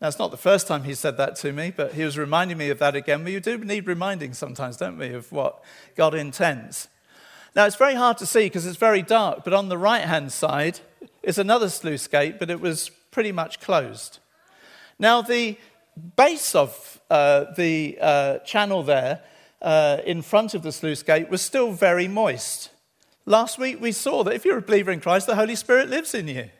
Now, 0.00 0.08
it's 0.08 0.18
not 0.18 0.32
the 0.32 0.36
first 0.36 0.66
time 0.66 0.82
he 0.82 0.94
said 0.94 1.16
that 1.18 1.36
to 1.36 1.52
me, 1.52 1.72
but 1.76 1.94
he 1.94 2.02
was 2.02 2.18
reminding 2.18 2.58
me 2.58 2.70
of 2.70 2.80
that 2.80 2.96
again. 2.96 3.22
We 3.22 3.38
do 3.38 3.56
need 3.58 3.86
reminding 3.86 4.34
sometimes, 4.34 4.78
don't 4.78 4.98
we, 4.98 5.14
of 5.14 5.30
what 5.30 5.62
God 5.94 6.16
intends. 6.16 6.88
Now, 7.54 7.66
it's 7.66 7.76
very 7.76 7.94
hard 7.94 8.18
to 8.18 8.26
see 8.26 8.46
because 8.46 8.66
it's 8.66 8.78
very 8.78 9.02
dark, 9.02 9.44
but 9.44 9.52
on 9.52 9.68
the 9.68 9.78
right 9.78 10.02
hand 10.02 10.32
side 10.32 10.80
is 11.22 11.38
another 11.38 11.68
sluice 11.68 12.08
gate, 12.08 12.40
but 12.40 12.50
it 12.50 12.60
was 12.60 12.90
pretty 13.12 13.30
much 13.30 13.60
closed. 13.60 14.18
Now, 14.98 15.22
the 15.22 15.56
base 15.96 16.54
of 16.54 17.00
uh, 17.10 17.46
the 17.56 17.98
uh, 18.00 18.38
channel 18.38 18.82
there 18.82 19.22
uh, 19.62 19.98
in 20.04 20.22
front 20.22 20.54
of 20.54 20.62
the 20.62 20.72
sluice 20.72 21.02
gate 21.02 21.28
was 21.28 21.42
still 21.42 21.72
very 21.72 22.08
moist. 22.08 22.70
Last 23.26 23.58
week 23.58 23.80
we 23.80 23.92
saw 23.92 24.24
that 24.24 24.34
if 24.34 24.44
you're 24.44 24.58
a 24.58 24.62
believer 24.62 24.90
in 24.90 25.00
Christ, 25.00 25.26
the 25.26 25.36
Holy 25.36 25.56
Spirit 25.56 25.88
lives 25.88 26.14
in 26.14 26.28
you. 26.28 26.50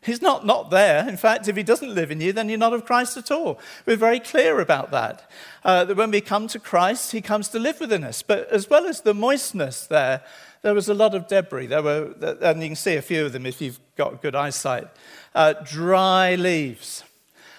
He's 0.00 0.22
not 0.22 0.46
not 0.46 0.70
there. 0.70 1.08
In 1.08 1.16
fact, 1.16 1.48
if 1.48 1.56
he 1.56 1.64
doesn't 1.64 1.92
live 1.92 2.12
in 2.12 2.20
you, 2.20 2.32
then 2.32 2.48
you're 2.48 2.56
not 2.56 2.72
of 2.72 2.84
Christ 2.84 3.16
at 3.16 3.32
all. 3.32 3.58
We're 3.84 3.96
very 3.96 4.20
clear 4.20 4.60
about 4.60 4.92
that. 4.92 5.28
Uh, 5.64 5.84
that 5.86 5.96
when 5.96 6.12
we 6.12 6.20
come 6.20 6.46
to 6.48 6.60
Christ, 6.60 7.10
he 7.10 7.20
comes 7.20 7.48
to 7.48 7.58
live 7.58 7.80
within 7.80 8.04
us. 8.04 8.22
But 8.22 8.48
as 8.50 8.70
well 8.70 8.86
as 8.86 9.00
the 9.00 9.12
moistness 9.12 9.86
there, 9.86 10.22
there 10.62 10.72
was 10.72 10.88
a 10.88 10.94
lot 10.94 11.16
of 11.16 11.26
debris. 11.26 11.66
There 11.66 11.82
were, 11.82 12.14
and 12.40 12.62
you 12.62 12.68
can 12.68 12.76
see 12.76 12.94
a 12.94 13.02
few 13.02 13.26
of 13.26 13.32
them 13.32 13.44
if 13.44 13.60
you've 13.60 13.80
got 13.96 14.22
good 14.22 14.36
eyesight. 14.36 14.86
Uh, 15.34 15.54
dry 15.64 16.36
leaves 16.36 17.02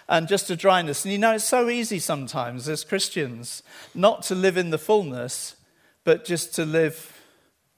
and 0.10 0.28
just 0.28 0.50
a 0.50 0.56
dryness. 0.56 1.06
And 1.06 1.12
you 1.12 1.20
know, 1.20 1.36
it's 1.36 1.46
so 1.46 1.70
easy 1.70 2.00
sometimes 2.00 2.68
as 2.68 2.84
Christians 2.84 3.64
not 3.94 4.24
to 4.24 4.36
live 4.36 4.58
in 4.58 4.72
the 4.72 4.80
fullness, 4.80 5.56
but 6.04 6.26
just 6.26 6.54
to 6.56 6.66
live 6.66 7.22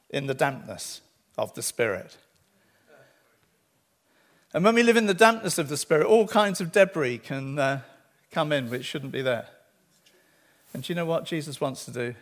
in 0.09 0.25
the 0.25 0.33
dampness 0.33 1.01
of 1.38 1.53
the 1.53 1.61
Spirit. 1.61 2.17
And 4.53 4.63
when 4.63 4.75
we 4.75 4.83
live 4.83 4.97
in 4.97 5.05
the 5.05 5.13
dampness 5.13 5.57
of 5.57 5.69
the 5.69 5.77
Spirit, 5.77 6.07
all 6.07 6.25
kinds 6.25 6.61
of 6.61 6.71
debris 6.71 7.19
can 7.19 7.59
uh, 7.59 7.81
come 8.31 8.51
in 8.51 8.69
which 8.69 8.85
shouldn't 8.85 9.11
be 9.11 9.21
there. 9.21 9.47
And 10.73 10.83
do 10.83 10.91
you 10.91 10.95
know 10.95 11.05
what 11.05 11.25
Jesus 11.25 11.59
wants 11.59 11.83
to 11.85 11.91
do? 11.91 12.15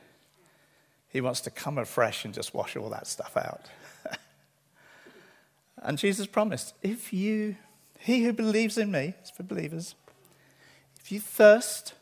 He 1.09 1.21
wants 1.21 1.41
to 1.41 1.51
come 1.51 1.77
afresh 1.77 2.25
and 2.25 2.33
just 2.33 2.53
wash 2.53 2.75
all 2.75 2.89
that 2.89 3.05
stuff 3.05 3.37
out. 3.37 3.65
and 5.83 5.99
Jesus 5.99 6.25
promised 6.25 6.73
if 6.81 7.13
you, 7.13 7.57
he 7.99 8.23
who 8.23 8.33
believes 8.33 8.77
in 8.77 8.91
me, 8.91 9.13
it's 9.19 9.29
for 9.29 9.43
believers, 9.43 9.93
if 10.99 11.11
you 11.11 11.19
thirst, 11.19 11.93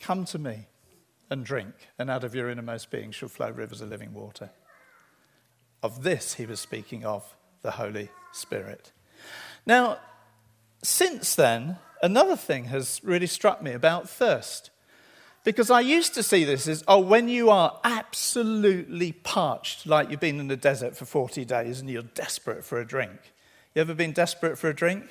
come 0.00 0.24
to 0.24 0.38
me 0.38 0.66
and 1.30 1.44
drink, 1.44 1.74
and 1.98 2.10
out 2.10 2.24
of 2.24 2.34
your 2.34 2.48
innermost 2.48 2.90
being 2.90 3.10
shall 3.10 3.28
flow 3.28 3.50
rivers 3.50 3.80
of 3.80 3.90
living 3.90 4.14
water. 4.14 4.50
Of 5.82 6.02
this 6.02 6.34
he 6.34 6.46
was 6.46 6.60
speaking 6.60 7.04
of 7.04 7.34
the 7.62 7.72
Holy 7.72 8.08
Spirit. 8.32 8.92
Now, 9.66 9.98
since 10.82 11.34
then, 11.34 11.76
another 12.02 12.36
thing 12.36 12.64
has 12.64 13.00
really 13.04 13.26
struck 13.26 13.62
me 13.62 13.72
about 13.72 14.08
thirst. 14.08 14.70
Because 15.44 15.70
I 15.70 15.80
used 15.80 16.14
to 16.14 16.22
see 16.22 16.44
this 16.44 16.66
as, 16.66 16.82
oh, 16.88 17.00
when 17.00 17.28
you 17.28 17.50
are 17.50 17.78
absolutely 17.84 19.12
parched, 19.12 19.86
like 19.86 20.10
you've 20.10 20.20
been 20.20 20.40
in 20.40 20.48
the 20.48 20.56
desert 20.56 20.96
for 20.96 21.04
40 21.04 21.44
days 21.44 21.80
and 21.80 21.90
you're 21.90 22.02
desperate 22.02 22.64
for 22.64 22.80
a 22.80 22.86
drink. 22.86 23.33
You 23.74 23.80
ever 23.80 23.94
been 23.94 24.12
desperate 24.12 24.56
for 24.56 24.68
a 24.68 24.74
drink? 24.74 25.02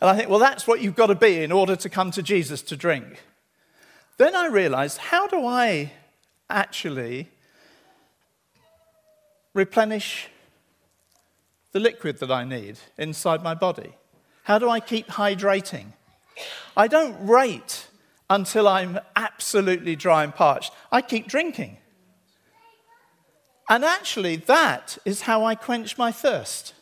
And 0.00 0.08
I 0.08 0.16
think, 0.16 0.28
well, 0.28 0.38
that's 0.38 0.68
what 0.68 0.80
you've 0.80 0.94
got 0.94 1.08
to 1.08 1.16
be 1.16 1.42
in 1.42 1.50
order 1.50 1.74
to 1.74 1.88
come 1.88 2.12
to 2.12 2.22
Jesus 2.22 2.62
to 2.62 2.76
drink. 2.76 3.24
Then 4.18 4.36
I 4.36 4.46
realized, 4.46 4.98
how 4.98 5.26
do 5.26 5.44
I 5.44 5.92
actually 6.48 7.28
replenish 9.52 10.28
the 11.72 11.80
liquid 11.80 12.18
that 12.18 12.30
I 12.30 12.44
need 12.44 12.78
inside 12.98 13.42
my 13.42 13.54
body? 13.54 13.94
How 14.44 14.58
do 14.58 14.68
I 14.68 14.78
keep 14.78 15.08
hydrating? 15.08 15.86
I 16.76 16.86
don't 16.86 17.22
wait 17.22 17.88
until 18.30 18.68
I'm 18.68 19.00
absolutely 19.16 19.96
dry 19.96 20.22
and 20.22 20.32
parched. 20.32 20.72
I 20.92 21.00
keep 21.00 21.26
drinking. 21.26 21.78
And 23.68 23.84
actually, 23.84 24.36
that 24.36 24.98
is 25.04 25.22
how 25.22 25.44
I 25.44 25.56
quench 25.56 25.98
my 25.98 26.12
thirst. 26.12 26.74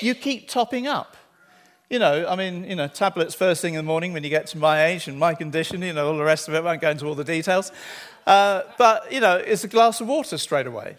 You 0.00 0.14
keep 0.14 0.48
topping 0.48 0.86
up. 0.86 1.16
You 1.88 1.98
know, 1.98 2.26
I 2.28 2.36
mean, 2.36 2.64
you 2.64 2.76
know, 2.76 2.86
tablets 2.86 3.34
first 3.34 3.60
thing 3.60 3.74
in 3.74 3.78
the 3.78 3.82
morning 3.82 4.12
when 4.12 4.22
you 4.22 4.30
get 4.30 4.46
to 4.48 4.58
my 4.58 4.84
age 4.84 5.08
and 5.08 5.18
my 5.18 5.34
condition, 5.34 5.82
you 5.82 5.92
know, 5.92 6.08
all 6.08 6.16
the 6.16 6.22
rest 6.22 6.46
of 6.46 6.54
it, 6.54 6.58
I 6.58 6.60
won't 6.60 6.80
go 6.80 6.90
into 6.90 7.06
all 7.06 7.16
the 7.16 7.24
details. 7.24 7.72
Uh, 8.26 8.62
but, 8.78 9.10
you 9.10 9.20
know, 9.20 9.36
it's 9.36 9.64
a 9.64 9.68
glass 9.68 10.00
of 10.00 10.06
water 10.06 10.38
straight 10.38 10.68
away. 10.68 10.96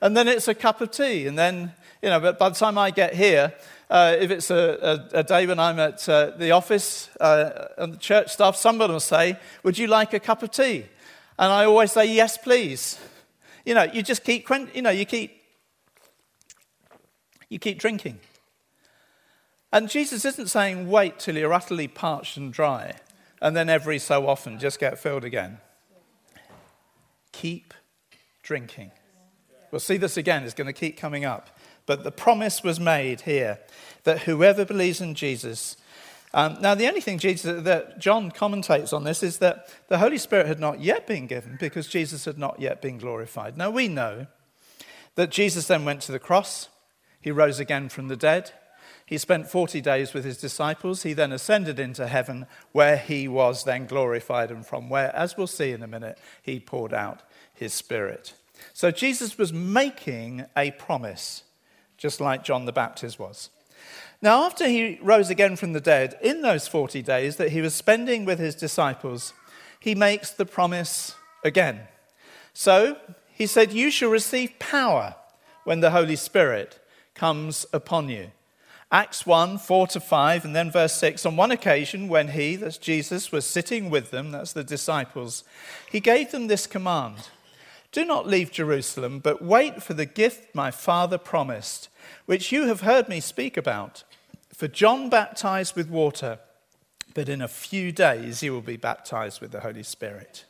And 0.00 0.16
then 0.16 0.26
it's 0.26 0.48
a 0.48 0.54
cup 0.54 0.80
of 0.80 0.90
tea. 0.90 1.28
And 1.28 1.38
then, 1.38 1.72
you 2.02 2.08
know, 2.08 2.18
but 2.18 2.40
by 2.40 2.48
the 2.48 2.56
time 2.56 2.76
I 2.76 2.90
get 2.90 3.14
here, 3.14 3.52
uh, 3.88 4.16
if 4.18 4.30
it's 4.32 4.50
a, 4.50 5.08
a, 5.12 5.18
a, 5.18 5.22
day 5.22 5.46
when 5.46 5.58
I'm 5.58 5.78
at 5.78 6.08
uh, 6.08 6.30
the 6.36 6.52
office 6.52 7.08
uh, 7.20 7.68
and 7.76 7.94
the 7.94 7.98
church 7.98 8.32
staff, 8.32 8.56
somebody 8.56 8.92
will 8.92 9.00
say, 9.00 9.36
Would 9.64 9.78
you 9.78 9.88
like 9.88 10.12
a 10.14 10.20
cup 10.20 10.42
of 10.42 10.50
tea? 10.50 10.86
And 11.38 11.52
I 11.52 11.64
always 11.64 11.92
say, 11.92 12.06
Yes, 12.06 12.38
please. 12.38 12.98
You 13.64 13.74
know, 13.74 13.84
you 13.84 14.02
just 14.02 14.24
keep, 14.24 14.48
you 14.74 14.82
know, 14.82 14.90
you 14.90 15.04
keep, 15.04 15.39
you 17.50 17.58
keep 17.58 17.78
drinking. 17.78 18.20
And 19.72 19.90
Jesus 19.90 20.24
isn't 20.24 20.48
saying, 20.48 20.88
Wait 20.88 21.18
till 21.18 21.36
you're 21.36 21.52
utterly 21.52 21.88
parched 21.88 22.38
and 22.38 22.52
dry, 22.52 22.94
and 23.42 23.54
then 23.54 23.68
every 23.68 23.98
so 23.98 24.26
often 24.26 24.58
just 24.58 24.80
get 24.80 24.98
filled 24.98 25.24
again. 25.24 25.58
Keep 27.32 27.74
drinking. 28.42 28.92
We'll 29.70 29.80
see 29.80 29.98
this 29.98 30.16
again, 30.16 30.44
it's 30.44 30.54
going 30.54 30.66
to 30.66 30.72
keep 30.72 30.96
coming 30.96 31.24
up. 31.24 31.56
But 31.86 32.04
the 32.04 32.10
promise 32.10 32.62
was 32.62 32.80
made 32.80 33.22
here 33.22 33.58
that 34.04 34.20
whoever 34.20 34.64
believes 34.64 35.00
in 35.00 35.14
Jesus. 35.14 35.76
Um, 36.32 36.58
now, 36.60 36.74
the 36.74 36.86
only 36.86 37.00
thing 37.00 37.18
Jesus, 37.18 37.64
that 37.64 37.98
John 37.98 38.30
commentates 38.30 38.92
on 38.92 39.04
this 39.04 39.22
is 39.22 39.38
that 39.38 39.68
the 39.88 39.98
Holy 39.98 40.18
Spirit 40.18 40.46
had 40.46 40.60
not 40.60 40.80
yet 40.80 41.06
been 41.06 41.26
given 41.26 41.56
because 41.58 41.88
Jesus 41.88 42.24
had 42.24 42.38
not 42.38 42.60
yet 42.60 42.80
been 42.80 42.98
glorified. 42.98 43.56
Now, 43.56 43.70
we 43.70 43.88
know 43.88 44.26
that 45.16 45.30
Jesus 45.30 45.66
then 45.66 45.84
went 45.84 46.02
to 46.02 46.12
the 46.12 46.18
cross, 46.20 46.68
he 47.20 47.30
rose 47.30 47.60
again 47.60 47.88
from 47.88 48.08
the 48.08 48.16
dead. 48.16 48.52
He 49.04 49.18
spent 49.18 49.50
40 49.50 49.80
days 49.80 50.14
with 50.14 50.24
his 50.24 50.38
disciples. 50.38 51.02
He 51.02 51.12
then 51.12 51.32
ascended 51.32 51.78
into 51.78 52.06
heaven, 52.06 52.46
where 52.72 52.96
he 52.96 53.26
was 53.26 53.64
then 53.64 53.86
glorified, 53.86 54.50
and 54.50 54.64
from 54.64 54.88
where, 54.88 55.14
as 55.14 55.36
we'll 55.36 55.46
see 55.46 55.72
in 55.72 55.82
a 55.82 55.88
minute, 55.88 56.18
he 56.42 56.60
poured 56.60 56.94
out 56.94 57.22
his 57.52 57.72
spirit. 57.72 58.34
So 58.72 58.90
Jesus 58.90 59.36
was 59.36 59.52
making 59.52 60.44
a 60.56 60.70
promise, 60.72 61.42
just 61.98 62.20
like 62.20 62.44
John 62.44 62.66
the 62.66 62.72
Baptist 62.72 63.18
was. 63.18 63.50
Now, 64.22 64.44
after 64.44 64.68
he 64.68 64.98
rose 65.02 65.30
again 65.30 65.56
from 65.56 65.72
the 65.72 65.80
dead, 65.80 66.18
in 66.22 66.42
those 66.42 66.68
40 66.68 67.02
days 67.02 67.36
that 67.36 67.50
he 67.50 67.62
was 67.62 67.74
spending 67.74 68.24
with 68.24 68.38
his 68.38 68.54
disciples, 68.54 69.32
he 69.78 69.94
makes 69.94 70.30
the 70.30 70.46
promise 70.46 71.14
again. 71.42 71.80
So 72.52 72.96
he 73.32 73.46
said, 73.46 73.72
You 73.72 73.90
shall 73.90 74.10
receive 74.10 74.58
power 74.58 75.14
when 75.64 75.80
the 75.80 75.90
Holy 75.90 76.16
Spirit 76.16 76.78
comes 77.20 77.66
upon 77.74 78.08
you. 78.08 78.30
Acts 78.90 79.26
1 79.26 79.58
4 79.58 79.86
to 79.88 80.00
5, 80.00 80.46
and 80.46 80.56
then 80.56 80.70
verse 80.70 80.94
6. 80.94 81.26
On 81.26 81.36
one 81.36 81.50
occasion, 81.50 82.08
when 82.08 82.28
he, 82.28 82.56
that's 82.56 82.78
Jesus, 82.78 83.30
was 83.30 83.44
sitting 83.44 83.90
with 83.90 84.10
them, 84.10 84.30
that's 84.30 84.54
the 84.54 84.64
disciples, 84.64 85.44
he 85.92 86.00
gave 86.00 86.30
them 86.30 86.46
this 86.46 86.66
command 86.66 87.28
Do 87.92 88.06
not 88.06 88.26
leave 88.26 88.50
Jerusalem, 88.50 89.18
but 89.18 89.42
wait 89.42 89.82
for 89.82 89.92
the 89.92 90.06
gift 90.06 90.54
my 90.54 90.70
Father 90.70 91.18
promised, 91.18 91.90
which 92.24 92.52
you 92.52 92.68
have 92.68 92.80
heard 92.80 93.06
me 93.06 93.20
speak 93.20 93.58
about. 93.58 94.02
For 94.54 94.66
John 94.66 95.10
baptized 95.10 95.76
with 95.76 95.90
water, 95.90 96.38
but 97.12 97.28
in 97.28 97.42
a 97.42 97.48
few 97.48 97.92
days 97.92 98.42
you 98.42 98.54
will 98.54 98.62
be 98.62 98.78
baptized 98.78 99.42
with 99.42 99.50
the 99.52 99.60
Holy 99.60 99.82
Spirit. 99.82 100.46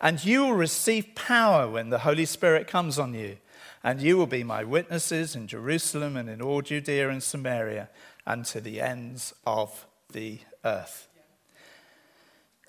And 0.00 0.24
you 0.24 0.40
will 0.40 0.54
receive 0.54 1.14
power 1.14 1.68
when 1.68 1.90
the 1.90 1.98
Holy 1.98 2.24
Spirit 2.24 2.66
comes 2.66 2.98
on 2.98 3.12
you, 3.12 3.36
and 3.84 4.00
you 4.00 4.16
will 4.16 4.26
be 4.26 4.44
my 4.44 4.64
witnesses 4.64 5.34
in 5.34 5.46
Jerusalem 5.46 6.16
and 6.16 6.28
in 6.28 6.40
all 6.40 6.62
Judea 6.62 7.08
and 7.08 7.22
Samaria 7.22 7.88
and 8.26 8.44
to 8.46 8.60
the 8.60 8.80
ends 8.80 9.34
of 9.46 9.86
the 10.12 10.38
earth. 10.64 11.08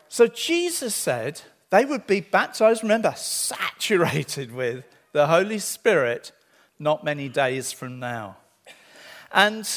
So 0.10 0.28
Jesus 0.28 0.96
said 0.96 1.42
they 1.70 1.86
would 1.86 2.08
be 2.08 2.22
baptized, 2.22 2.84
remember, 2.84 3.14
saturated 3.16 4.52
with 4.56 4.86
the 5.12 5.28
Holy 5.28 5.60
Spirit 5.60 6.32
not 6.80 7.04
many 7.04 7.30
days 7.30 7.72
from 7.72 8.00
now. 8.00 8.38
And 9.32 9.68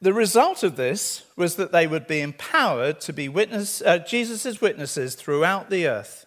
the 0.00 0.12
result 0.12 0.62
of 0.62 0.76
this 0.76 1.24
was 1.36 1.56
that 1.56 1.72
they 1.72 1.86
would 1.86 2.06
be 2.06 2.20
empowered 2.20 3.00
to 3.02 3.12
be 3.12 3.28
witness, 3.28 3.82
uh, 3.82 3.98
Jesus' 3.98 4.60
witnesses 4.60 5.14
throughout 5.14 5.70
the 5.70 5.86
earth. 5.88 6.26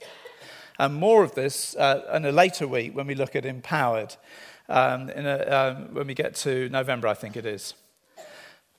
And 0.77 0.95
more 0.95 1.23
of 1.23 1.33
this 1.33 1.75
uh, 1.75 2.09
in 2.13 2.25
a 2.25 2.31
later 2.31 2.67
week 2.67 2.95
when 2.95 3.07
we 3.07 3.15
look 3.15 3.35
at 3.35 3.45
empowered, 3.45 4.15
um, 4.69 5.09
a, 5.09 5.39
um, 5.43 5.93
when 5.93 6.07
we 6.07 6.13
get 6.13 6.35
to 6.35 6.69
November, 6.69 7.07
I 7.07 7.13
think 7.13 7.35
it 7.35 7.45
is. 7.45 7.73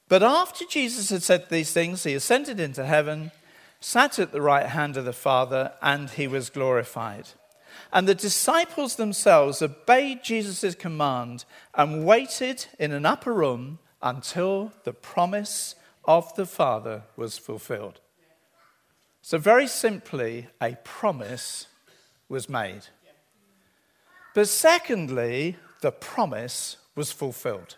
But 0.09 0.23
after 0.23 0.64
Jesus 0.64 1.11
had 1.11 1.23
said 1.23 1.49
these 1.49 1.73
things, 1.73 2.05
he 2.05 2.14
ascended 2.14 2.61
into 2.61 2.85
heaven, 2.85 3.31
sat 3.81 4.19
at 4.19 4.33
the 4.33 4.40
right 4.40 4.67
hand 4.67 4.97
of 4.97 5.05
the 5.05 5.12
Father, 5.12 5.73
and 5.83 6.09
he 6.11 6.26
was 6.26 6.50
glorified. 6.50 7.28
And 7.93 8.09
the 8.09 8.14
disciples 8.14 8.97
themselves 8.97 9.62
obeyed 9.62 10.23
Jesus' 10.23 10.75
command 10.75 11.45
and 11.75 12.07
waited 12.07 12.67
in 12.78 12.93
an 12.93 13.07
upper 13.07 13.33
room 13.33 13.78
until 14.02 14.73
the 14.85 14.93
promise 14.93 15.75
of 16.05 16.35
the 16.37 16.47
Father 16.47 17.02
was 17.17 17.38
fulfilled. 17.38 18.00
So, 19.21 19.37
very 19.37 19.67
simply, 19.67 20.49
a 20.61 20.76
promise 20.85 21.67
was 22.28 22.49
made. 22.49 22.82
But 24.35 24.49
secondly, 24.49 25.56
the 25.80 25.92
promise 25.92 26.76
was 26.94 27.12
fulfilled. 27.12 27.76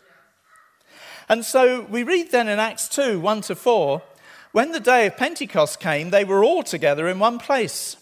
And 1.28 1.44
so 1.44 1.82
we 1.82 2.02
read 2.02 2.32
then 2.32 2.48
in 2.48 2.58
Acts 2.58 2.88
2 2.88 3.20
1 3.20 3.40
to 3.42 3.54
4 3.54 4.02
when 4.52 4.72
the 4.72 4.80
day 4.80 5.06
of 5.06 5.16
Pentecost 5.16 5.78
came, 5.78 6.10
they 6.10 6.24
were 6.24 6.42
all 6.42 6.64
together 6.64 7.06
in 7.08 7.20
one 7.20 7.38
place. 7.38 7.96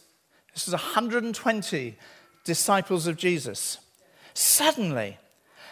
This 0.55 0.67
is 0.67 0.73
120 0.73 1.97
disciples 2.45 3.07
of 3.07 3.19
Jesus. 3.19 3.79
Suddenly, 4.33 5.19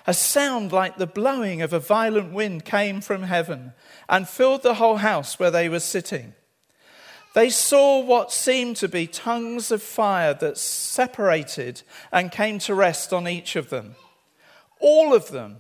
a 0.07 0.13
sound 0.13 0.73
like 0.73 0.97
the 0.97 1.07
blowing 1.07 1.63
of 1.63 1.73
a 1.73 1.81
violent 1.81 2.33
wind 2.33 2.65
came 2.65 3.01
from 3.01 3.23
heaven 3.23 3.73
and 4.09 4.29
filled 4.29 4.63
the 4.63 4.75
whole 4.75 4.99
house 4.99 5.39
where 5.39 5.51
they 5.51 5.69
were 5.69 5.81
sitting. 5.81 6.35
They 7.37 7.51
saw 7.51 8.01
what 8.01 8.33
seemed 8.33 8.77
to 8.77 8.89
be 8.89 9.07
tongues 9.07 9.71
of 9.71 9.83
fire 9.83 10.33
that 10.33 10.57
separated 10.57 11.83
and 12.11 12.33
came 12.33 12.59
to 12.61 12.75
rest 12.75 13.13
on 13.13 13.29
each 13.29 13.57
of 13.57 13.69
them. 13.69 13.95
All 14.81 15.13
of 15.13 15.29
them. 15.29 15.59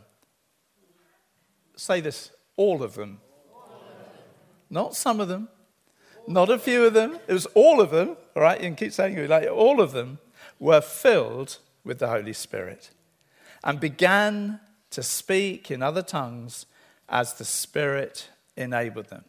Say 1.76 2.00
this 2.00 2.30
all 2.56 2.83
of 2.83 2.95
them. 2.95 3.21
Not 4.71 4.97
some 4.97 5.21
of 5.21 5.28
them, 5.28 5.50
not 6.26 6.49
a 6.49 6.59
few 6.59 6.83
of 6.87 6.95
them. 6.95 7.18
It 7.28 7.35
was 7.35 7.45
all 7.52 7.83
of 7.83 7.90
them. 7.90 8.16
All 8.35 8.42
right, 8.42 8.59
you 8.59 8.68
can 8.68 8.76
keep 8.76 8.92
saying 8.95 9.18
it 9.18 9.28
like 9.28 9.47
all 9.47 9.83
of 9.83 9.92
them 9.92 10.18
were 10.59 10.80
filled 10.80 11.59
with 11.85 11.99
the 11.99 12.09
Holy 12.09 12.33
Spirit 12.33 12.90
and 13.62 13.78
began 13.78 14.61
to 14.92 15.02
speak 15.02 15.71
in 15.71 15.83
other 15.83 16.00
tongues 16.00 16.64
as 17.06 17.35
the 17.35 17.45
Spirit 17.45 18.30
enabled 18.56 19.09
them. 19.09 19.26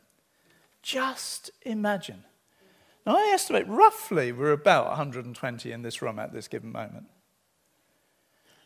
Just 0.82 1.52
imagine. 1.64 2.24
Now, 3.08 3.16
I 3.16 3.32
estimate 3.34 3.66
roughly 3.70 4.34
we're 4.34 4.52
about 4.52 4.88
120 4.90 5.72
in 5.72 5.82
this 5.82 6.02
room 6.02 6.20
at 6.20 6.34
this 6.34 6.50
given 6.50 6.74
moment. 6.74 7.06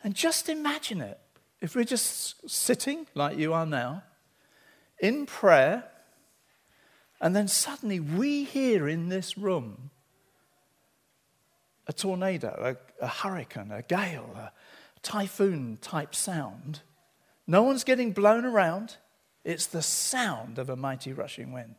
And 0.02 0.16
just 0.16 0.48
imagine 0.48 1.00
it. 1.00 1.20
If 1.60 1.76
we're 1.76 1.84
just 1.84 2.50
sitting 2.50 3.06
like 3.14 3.38
you 3.38 3.54
are 3.54 3.64
now, 3.64 4.02
in 4.98 5.26
prayer, 5.26 5.84
and 7.20 7.36
then 7.36 7.46
suddenly 7.46 8.00
we 8.00 8.42
hear 8.42 8.88
in 8.88 9.10
this 9.10 9.38
room 9.38 9.90
a 11.86 11.92
tornado, 11.92 12.76
a, 13.00 13.04
a 13.04 13.06
hurricane, 13.06 13.70
a 13.70 13.82
gale, 13.82 14.34
a 14.36 14.50
typhoon 15.02 15.78
type 15.80 16.16
sound. 16.16 16.80
No 17.46 17.62
one's 17.62 17.84
getting 17.84 18.10
blown 18.10 18.44
around. 18.44 18.96
It's 19.44 19.66
the 19.66 19.82
sound 19.82 20.58
of 20.58 20.68
a 20.68 20.74
mighty 20.74 21.12
rushing 21.12 21.52
wind. 21.52 21.76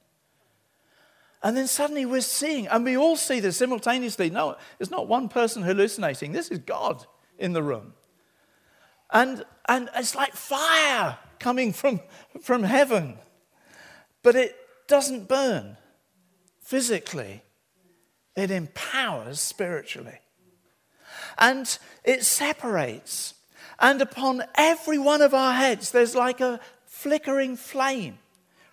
And 1.44 1.58
then 1.58 1.68
suddenly 1.68 2.06
we're 2.06 2.22
seeing, 2.22 2.68
and 2.68 2.86
we 2.86 2.96
all 2.96 3.18
see 3.18 3.42
this 3.42 3.58
simultaneously. 3.58 4.30
No, 4.30 4.56
it's 4.80 4.90
not 4.90 5.10
one 5.10 5.28
person 5.28 5.62
hallucinating. 5.62 6.32
This 6.32 6.48
is 6.48 6.60
God 6.60 7.06
in 7.38 7.52
the 7.52 7.62
room. 7.62 7.94
And, 9.12 9.44
and 9.68 9.90
it's 9.96 10.16
like 10.16 10.34
fire 10.34 11.18
coming 11.40 11.74
from, 11.74 12.00
from 12.42 12.64
heaven. 12.64 13.18
But 14.24 14.36
it 14.36 14.56
doesn't 14.88 15.28
burn 15.28 15.76
physically, 16.62 17.44
it 18.38 18.50
empowers 18.50 19.42
spiritually. 19.42 20.20
And 21.38 21.78
it 22.06 22.24
separates. 22.24 23.34
And 23.80 24.02
upon 24.02 24.44
every 24.56 24.98
one 24.98 25.22
of 25.22 25.34
our 25.34 25.54
heads, 25.54 25.92
there's 25.92 26.16
like 26.16 26.40
a 26.40 26.62
flickering 26.86 27.58
flame 27.58 28.20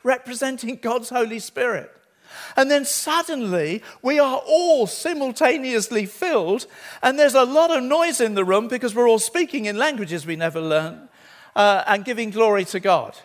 representing 0.04 0.76
God's 0.76 1.10
Holy 1.10 1.40
Spirit. 1.40 1.90
And 2.56 2.70
then 2.70 2.84
suddenly 2.84 3.82
we 4.02 4.18
are 4.18 4.42
all 4.46 4.87
simultaneously 4.87 6.06
filled, 6.06 6.66
and 7.02 7.18
there's 7.18 7.34
a 7.34 7.44
lot 7.44 7.70
of 7.70 7.82
noise 7.82 8.20
in 8.20 8.34
the 8.34 8.44
room 8.44 8.68
because 8.68 8.94
we're 8.94 9.08
all 9.08 9.18
speaking 9.18 9.66
in 9.66 9.76
languages 9.76 10.26
we 10.26 10.37
never 10.37 10.60
learned 10.60 11.08
uh, 11.56 11.84
and 11.87 12.04
giving 12.04 12.30
glory 12.30 12.64
to 12.66 12.80
God. 12.80 13.16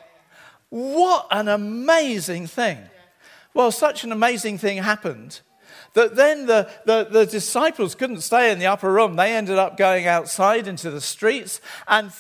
What 0.69 1.27
an 1.31 1.47
amazing 1.47 2.47
thing! 2.47 2.77
Well, 3.53 3.71
such 3.71 4.03
an 4.03 4.11
amazing 4.11 4.57
thing 4.57 4.77
happened 4.77 5.39
that 5.93 6.15
then 6.15 6.45
the, 6.45 6.69
the, 6.85 7.07
the, 7.09 7.25
disciples 7.25 7.95
couldn't 7.95 8.19
stay 8.19 8.51
in 8.51 8.59
the 8.59 8.65
upper 8.65 8.91
room. 8.91 9.15
They 9.15 9.33
ended 9.33 9.57
up 9.57 9.77
going 9.77 10.07
outside 10.07 10.67
into 10.67 10.91
the 10.91 10.99
streets, 10.99 11.61
and 11.87 12.11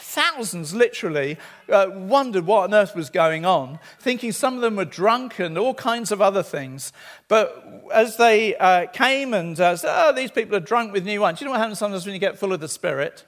thousands 0.00 0.74
literally 0.74 1.36
uh, 1.68 1.86
wondered 1.92 2.46
what 2.46 2.64
on 2.64 2.74
earth 2.74 2.94
was 2.94 3.10
going 3.10 3.44
on, 3.44 3.78
thinking 3.98 4.32
some 4.32 4.54
of 4.54 4.60
them 4.60 4.76
were 4.76 4.84
drunk 4.84 5.38
and 5.38 5.58
all 5.58 5.74
kinds 5.74 6.10
of 6.12 6.20
other 6.20 6.42
things. 6.42 6.92
But 7.28 7.84
as 7.92 8.16
they 8.16 8.56
uh, 8.56 8.86
came 8.86 9.34
and 9.34 9.58
uh, 9.58 9.76
said, 9.76 9.92
Oh, 9.92 10.12
these 10.12 10.30
people 10.30 10.56
are 10.56 10.60
drunk 10.60 10.92
with 10.92 11.04
new 11.04 11.20
wine. 11.20 11.34
Do 11.34 11.40
you 11.40 11.46
know 11.46 11.52
what 11.52 11.60
happens 11.60 11.78
sometimes 11.78 12.06
when 12.06 12.14
you 12.14 12.20
get 12.20 12.38
full 12.38 12.52
of 12.52 12.60
the 12.60 12.68
Spirit? 12.68 13.24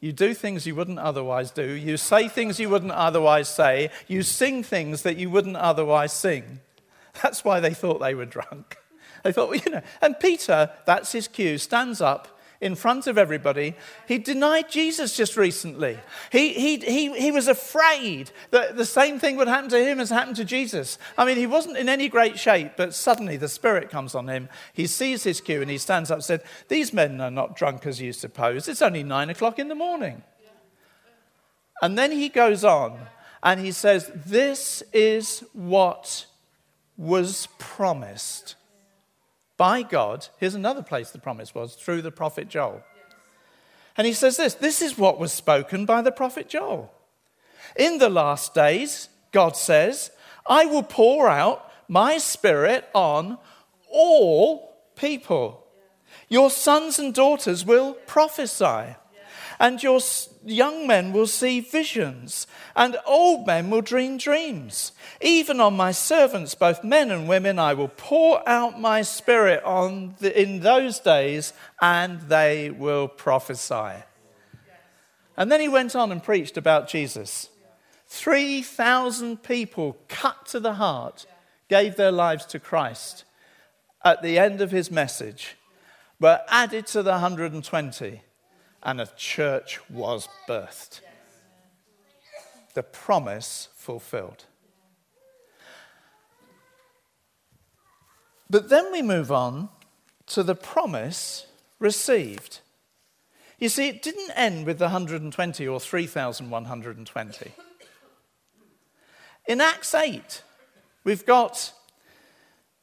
You 0.00 0.12
do 0.12 0.32
things 0.32 0.66
you 0.66 0.76
wouldn't 0.76 1.00
otherwise 1.00 1.50
do. 1.50 1.72
You 1.72 1.96
say 1.96 2.28
things 2.28 2.60
you 2.60 2.68
wouldn't 2.68 2.92
otherwise 2.92 3.48
say. 3.48 3.90
You 4.06 4.22
sing 4.22 4.62
things 4.62 5.02
that 5.02 5.16
you 5.16 5.28
wouldn't 5.28 5.56
otherwise 5.56 6.12
sing. 6.12 6.60
That's 7.22 7.44
why 7.44 7.58
they 7.58 7.74
thought 7.74 8.00
they 8.00 8.14
were 8.14 8.26
drunk. 8.26 8.76
They 9.24 9.32
thought, 9.32 9.48
well, 9.48 9.58
you 9.58 9.72
know. 9.72 9.82
And 10.00 10.18
Peter, 10.20 10.70
that's 10.86 11.10
his 11.10 11.26
cue, 11.26 11.58
stands 11.58 12.00
up 12.00 12.37
in 12.60 12.74
front 12.74 13.06
of 13.06 13.16
everybody. 13.16 13.74
He 14.06 14.18
denied 14.18 14.68
Jesus 14.68 15.16
just 15.16 15.36
recently. 15.36 15.98
He, 16.32 16.52
he, 16.54 16.76
he, 16.78 17.20
he 17.20 17.30
was 17.30 17.46
afraid 17.46 18.30
that 18.50 18.76
the 18.76 18.84
same 18.84 19.20
thing 19.20 19.36
would 19.36 19.48
happen 19.48 19.70
to 19.70 19.84
him 19.84 20.00
as 20.00 20.10
happened 20.10 20.36
to 20.36 20.44
Jesus. 20.44 20.98
I 21.16 21.24
mean, 21.24 21.36
he 21.36 21.46
wasn't 21.46 21.76
in 21.76 21.88
any 21.88 22.08
great 22.08 22.38
shape, 22.38 22.72
but 22.76 22.94
suddenly 22.94 23.36
the 23.36 23.48
Spirit 23.48 23.90
comes 23.90 24.14
on 24.14 24.28
him. 24.28 24.48
He 24.72 24.86
sees 24.86 25.22
his 25.22 25.40
cue 25.40 25.62
and 25.62 25.70
he 25.70 25.78
stands 25.78 26.10
up 26.10 26.16
and 26.16 26.24
said, 26.24 26.42
These 26.68 26.92
men 26.92 27.20
are 27.20 27.30
not 27.30 27.56
drunk 27.56 27.86
as 27.86 28.00
you 28.00 28.12
suppose. 28.12 28.66
It's 28.66 28.82
only 28.82 29.04
nine 29.04 29.30
o'clock 29.30 29.58
in 29.58 29.68
the 29.68 29.74
morning. 29.74 30.24
And 31.80 31.96
then 31.96 32.10
he 32.10 32.28
goes 32.28 32.64
on 32.64 32.98
and 33.42 33.60
he 33.60 33.70
says, 33.70 34.10
This 34.14 34.82
is 34.92 35.44
what 35.52 36.26
was 36.96 37.46
promised 37.58 38.56
by 39.58 39.82
God. 39.82 40.28
Here's 40.38 40.54
another 40.54 40.82
place 40.82 41.10
the 41.10 41.18
promise 41.18 41.54
was 41.54 41.74
through 41.74 42.00
the 42.00 42.10
prophet 42.10 42.48
Joel. 42.48 42.82
And 43.98 44.06
he 44.06 44.14
says 44.14 44.38
this 44.38 44.54
this 44.54 44.80
is 44.80 44.96
what 44.96 45.18
was 45.18 45.32
spoken 45.32 45.84
by 45.84 46.00
the 46.00 46.12
prophet 46.12 46.48
Joel. 46.48 46.90
In 47.76 47.98
the 47.98 48.08
last 48.08 48.54
days, 48.54 49.10
God 49.32 49.56
says, 49.56 50.10
I 50.48 50.64
will 50.64 50.82
pour 50.82 51.28
out 51.28 51.70
my 51.88 52.16
spirit 52.16 52.88
on 52.94 53.36
all 53.90 54.76
people. 54.96 55.64
Your 56.28 56.50
sons 56.50 56.98
and 56.98 57.12
daughters 57.12 57.66
will 57.66 57.94
prophesy 58.06 58.96
and 59.60 59.82
your 59.82 60.00
young 60.44 60.86
men 60.86 61.12
will 61.12 61.26
see 61.26 61.60
visions, 61.60 62.46
and 62.76 62.96
old 63.06 63.46
men 63.46 63.70
will 63.70 63.80
dream 63.80 64.16
dreams. 64.18 64.92
Even 65.20 65.60
on 65.60 65.76
my 65.76 65.90
servants, 65.90 66.54
both 66.54 66.84
men 66.84 67.10
and 67.10 67.28
women, 67.28 67.58
I 67.58 67.74
will 67.74 67.88
pour 67.88 68.46
out 68.48 68.80
my 68.80 69.02
spirit 69.02 69.62
on 69.64 70.14
the, 70.20 70.40
in 70.40 70.60
those 70.60 71.00
days, 71.00 71.52
and 71.80 72.20
they 72.22 72.70
will 72.70 73.08
prophesy. 73.08 74.04
And 75.36 75.50
then 75.50 75.60
he 75.60 75.68
went 75.68 75.94
on 75.96 76.12
and 76.12 76.22
preached 76.22 76.56
about 76.56 76.88
Jesus. 76.88 77.48
3,000 78.06 79.42
people 79.42 79.98
cut 80.08 80.46
to 80.46 80.60
the 80.60 80.74
heart 80.74 81.26
gave 81.68 81.96
their 81.96 82.12
lives 82.12 82.46
to 82.46 82.58
Christ 82.58 83.24
at 84.04 84.22
the 84.22 84.38
end 84.38 84.60
of 84.60 84.70
his 84.70 84.90
message, 84.90 85.56
were 86.20 86.40
added 86.48 86.86
to 86.86 87.02
the 87.02 87.10
120 87.10 88.22
and 88.82 89.00
a 89.00 89.08
church 89.16 89.80
was 89.90 90.28
birthed. 90.48 91.00
The 92.74 92.82
promise 92.82 93.68
fulfilled. 93.74 94.44
But 98.50 98.68
then 98.68 98.90
we 98.92 99.02
move 99.02 99.30
on 99.30 99.68
to 100.26 100.42
the 100.42 100.54
promise 100.54 101.46
received. 101.78 102.60
You 103.58 103.68
see, 103.68 103.88
it 103.88 104.02
didn't 104.02 104.30
end 104.36 104.66
with 104.66 104.78
the 104.78 104.86
120 104.86 105.66
or 105.66 105.80
3,120. 105.80 107.52
In 109.46 109.60
Acts 109.60 109.94
8, 109.94 110.42
we've 111.04 111.26
got 111.26 111.72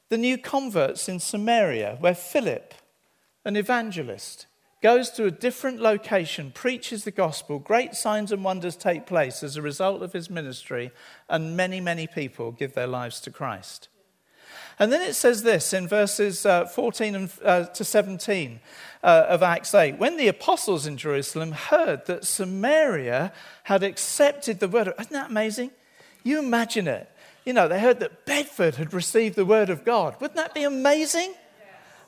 the 0.09 0.17
new 0.17 0.37
converts 0.37 1.07
in 1.07 1.19
Samaria, 1.19 1.97
where 1.99 2.15
Philip, 2.15 2.73
an 3.43 3.55
evangelist, 3.55 4.47
goes 4.85 5.09
to 5.09 5.25
a 5.25 5.31
different 5.31 5.81
location, 5.81 6.51
preaches 6.51 7.05
the 7.05 7.09
gospel, 7.09 7.57
great 7.57 7.95
signs 7.95 8.31
and 8.31 8.43
wonders 8.43 8.75
take 8.75 9.07
place 9.07 9.41
as 9.41 9.57
a 9.57 9.61
result 9.63 10.03
of 10.03 10.13
his 10.13 10.29
ministry, 10.29 10.91
and 11.27 11.57
many, 11.57 11.81
many 11.81 12.05
people 12.05 12.51
give 12.51 12.75
their 12.75 12.85
lives 12.85 13.19
to 13.19 13.31
Christ. 13.31 13.87
And 14.77 14.93
then 14.93 15.01
it 15.01 15.15
says 15.15 15.41
this 15.41 15.73
in 15.73 15.87
verses 15.87 16.45
uh, 16.45 16.65
14 16.65 17.15
and, 17.15 17.33
uh, 17.43 17.63
to 17.63 17.83
17 17.83 18.59
uh, 19.03 19.25
of 19.27 19.41
Acts 19.41 19.73
8 19.73 19.97
when 19.97 20.17
the 20.17 20.27
apostles 20.27 20.85
in 20.85 20.97
Jerusalem 20.97 21.53
heard 21.53 22.05
that 22.05 22.23
Samaria 22.23 23.33
had 23.63 23.81
accepted 23.81 24.59
the 24.59 24.67
word 24.67 24.89
of, 24.89 24.93
isn't 24.99 25.13
that 25.13 25.31
amazing? 25.31 25.71
You 26.21 26.37
imagine 26.37 26.87
it. 26.87 27.09
You 27.43 27.53
know, 27.53 27.67
they 27.67 27.79
heard 27.79 28.01
that 28.01 28.27
Bedford 28.27 28.75
had 28.75 28.93
received 28.93 29.35
the 29.35 29.45
word 29.45 29.71
of 29.71 29.83
God. 29.83 30.21
Wouldn't 30.21 30.37
that 30.37 30.53
be 30.53 30.63
amazing? 30.63 31.33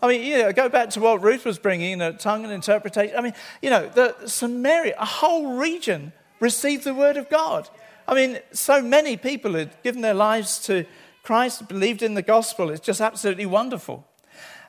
I 0.01 0.07
mean, 0.07 0.21
you 0.23 0.37
know, 0.37 0.53
go 0.53 0.69
back 0.69 0.91
to 0.91 0.99
what 0.99 1.21
Ruth 1.21 1.45
was 1.45 1.57
bringing, 1.57 1.89
you 1.89 1.97
know, 1.97 2.11
tongue 2.11 2.43
and 2.43 2.53
interpretation. 2.53 3.17
I 3.17 3.21
mean, 3.21 3.33
you 3.61 3.69
know, 3.69 3.87
the 3.87 4.15
Samaria, 4.27 4.95
a 4.99 5.05
whole 5.05 5.57
region 5.57 6.13
received 6.39 6.83
the 6.83 6.93
word 6.93 7.17
of 7.17 7.29
God. 7.29 7.69
I 8.07 8.13
mean, 8.13 8.39
so 8.51 8.81
many 8.81 9.17
people 9.17 9.53
had 9.53 9.71
given 9.83 10.01
their 10.01 10.13
lives 10.13 10.59
to 10.67 10.85
Christ, 11.23 11.67
believed 11.67 12.03
in 12.03 12.13
the 12.13 12.21
gospel. 12.21 12.69
It's 12.69 12.85
just 12.85 13.01
absolutely 13.01 13.45
wonderful. 13.45 14.07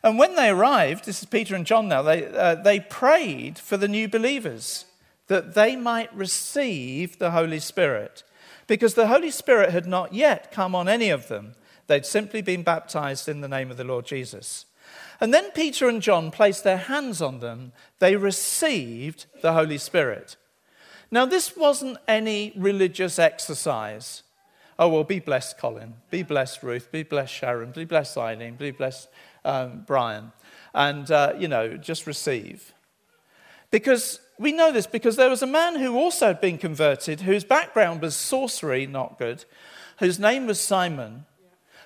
And 0.02 0.18
when 0.18 0.34
they 0.34 0.48
arrived, 0.48 1.04
this 1.04 1.20
is 1.20 1.26
Peter 1.26 1.54
and 1.54 1.66
John 1.66 1.88
now, 1.88 2.02
they, 2.02 2.26
uh, 2.26 2.56
they 2.56 2.80
prayed 2.80 3.58
for 3.58 3.76
the 3.76 3.88
new 3.88 4.08
believers 4.08 4.86
that 5.26 5.54
they 5.54 5.76
might 5.76 6.14
receive 6.14 7.18
the 7.18 7.32
Holy 7.32 7.60
Spirit. 7.60 8.22
Because 8.66 8.94
the 8.94 9.08
Holy 9.08 9.30
Spirit 9.30 9.70
had 9.70 9.86
not 9.86 10.14
yet 10.14 10.50
come 10.52 10.74
on 10.74 10.88
any 10.88 11.10
of 11.10 11.28
them, 11.28 11.54
they'd 11.86 12.06
simply 12.06 12.42
been 12.42 12.62
baptized 12.62 13.28
in 13.28 13.40
the 13.40 13.48
name 13.48 13.70
of 13.70 13.76
the 13.76 13.84
Lord 13.84 14.06
Jesus. 14.06 14.66
And 15.20 15.34
then 15.34 15.50
Peter 15.50 15.88
and 15.88 16.00
John 16.00 16.30
placed 16.30 16.64
their 16.64 16.76
hands 16.76 17.20
on 17.20 17.40
them, 17.40 17.72
they 17.98 18.16
received 18.16 19.26
the 19.42 19.52
Holy 19.52 19.78
Spirit. 19.78 20.36
Now, 21.10 21.24
this 21.24 21.56
wasn't 21.56 21.98
any 22.06 22.52
religious 22.56 23.18
exercise. 23.18 24.22
Oh, 24.78 24.88
well, 24.88 25.04
be 25.04 25.18
blessed, 25.18 25.58
Colin. 25.58 25.94
Be 26.10 26.22
blessed, 26.22 26.62
Ruth. 26.62 26.92
Be 26.92 27.02
blessed, 27.02 27.32
Sharon. 27.34 27.72
Be 27.72 27.84
blessed, 27.84 28.16
Eileen. 28.16 28.54
Be 28.54 28.70
blessed, 28.70 29.08
um, 29.44 29.84
Brian. 29.86 30.32
And, 30.74 31.10
uh, 31.10 31.32
you 31.36 31.48
know, 31.48 31.76
just 31.76 32.06
receive. 32.06 32.72
Because 33.70 34.20
we 34.38 34.52
know 34.52 34.70
this 34.70 34.86
because 34.86 35.16
there 35.16 35.30
was 35.30 35.42
a 35.42 35.46
man 35.46 35.76
who 35.76 35.96
also 35.96 36.28
had 36.28 36.40
been 36.40 36.58
converted, 36.58 37.22
whose 37.22 37.44
background 37.44 38.00
was 38.00 38.14
sorcery, 38.14 38.86
not 38.86 39.18
good, 39.18 39.44
whose 39.98 40.18
name 40.18 40.46
was 40.46 40.60
Simon, 40.60 41.26